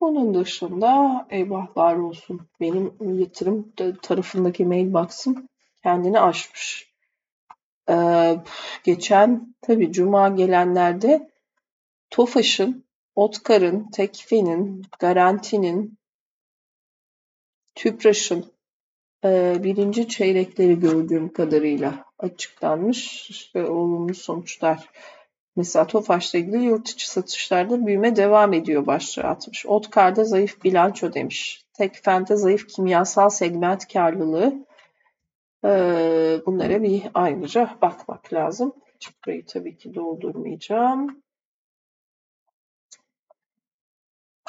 [0.00, 5.48] Onun dışında eyvahlar olsun benim yatırım tarafındaki mailbox'ım
[5.82, 6.85] kendini aşmış.
[7.90, 8.36] Ee,
[8.84, 11.30] geçen tabii cuma gelenlerde
[12.10, 12.84] TOFAŞ'ın,
[13.14, 15.98] OTKAR'ın, TEKFE'nin, Garanti'nin,
[17.74, 18.52] TÜPRAŞ'ın
[19.24, 23.30] e, birinci çeyrekleri gördüğüm kadarıyla açıklanmış.
[23.30, 24.90] İşte olumlu sonuçlar.
[25.56, 29.66] Mesela TOFAŞ'la ilgili yurt içi satışlarda büyüme devam ediyor başlığı atmış.
[29.66, 31.64] Otkar'da zayıf bilanço demiş.
[31.72, 34.66] Tekfen'de zayıf kimyasal segment karlılığı
[36.46, 38.72] Bunlara bir ayrıca bakmak lazım.
[39.26, 41.22] Burayı tabii ki doldurmayacağım.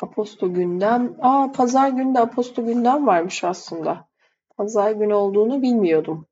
[0.02, 1.16] Aposto gündem.
[1.22, 4.08] Aa pazar günü Aposto gündem varmış aslında.
[4.58, 6.28] Pazar günü olduğunu bilmiyordum.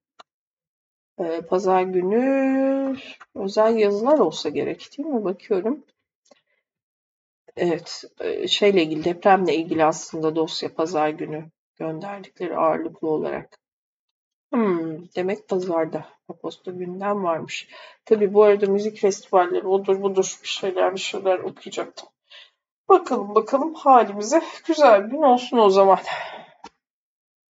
[1.19, 2.95] Ee, pazar günü
[3.35, 5.23] özel yazılar olsa gerek değil mi?
[5.23, 5.85] Bakıyorum.
[7.57, 13.64] Evet, e, şeyle ilgili depremle ilgili aslında dosya pazar günü gönderdikleri ağırlıklı olarak.
[14.55, 17.67] Hmm, demek pazarda Aposto gündem varmış.
[18.05, 22.09] Tabii bu arada müzik festivalleri odur budur bir şeyler bir şeyler okuyacaktım.
[22.89, 25.99] Bakalım bakalım halimize güzel gün olsun o zaman.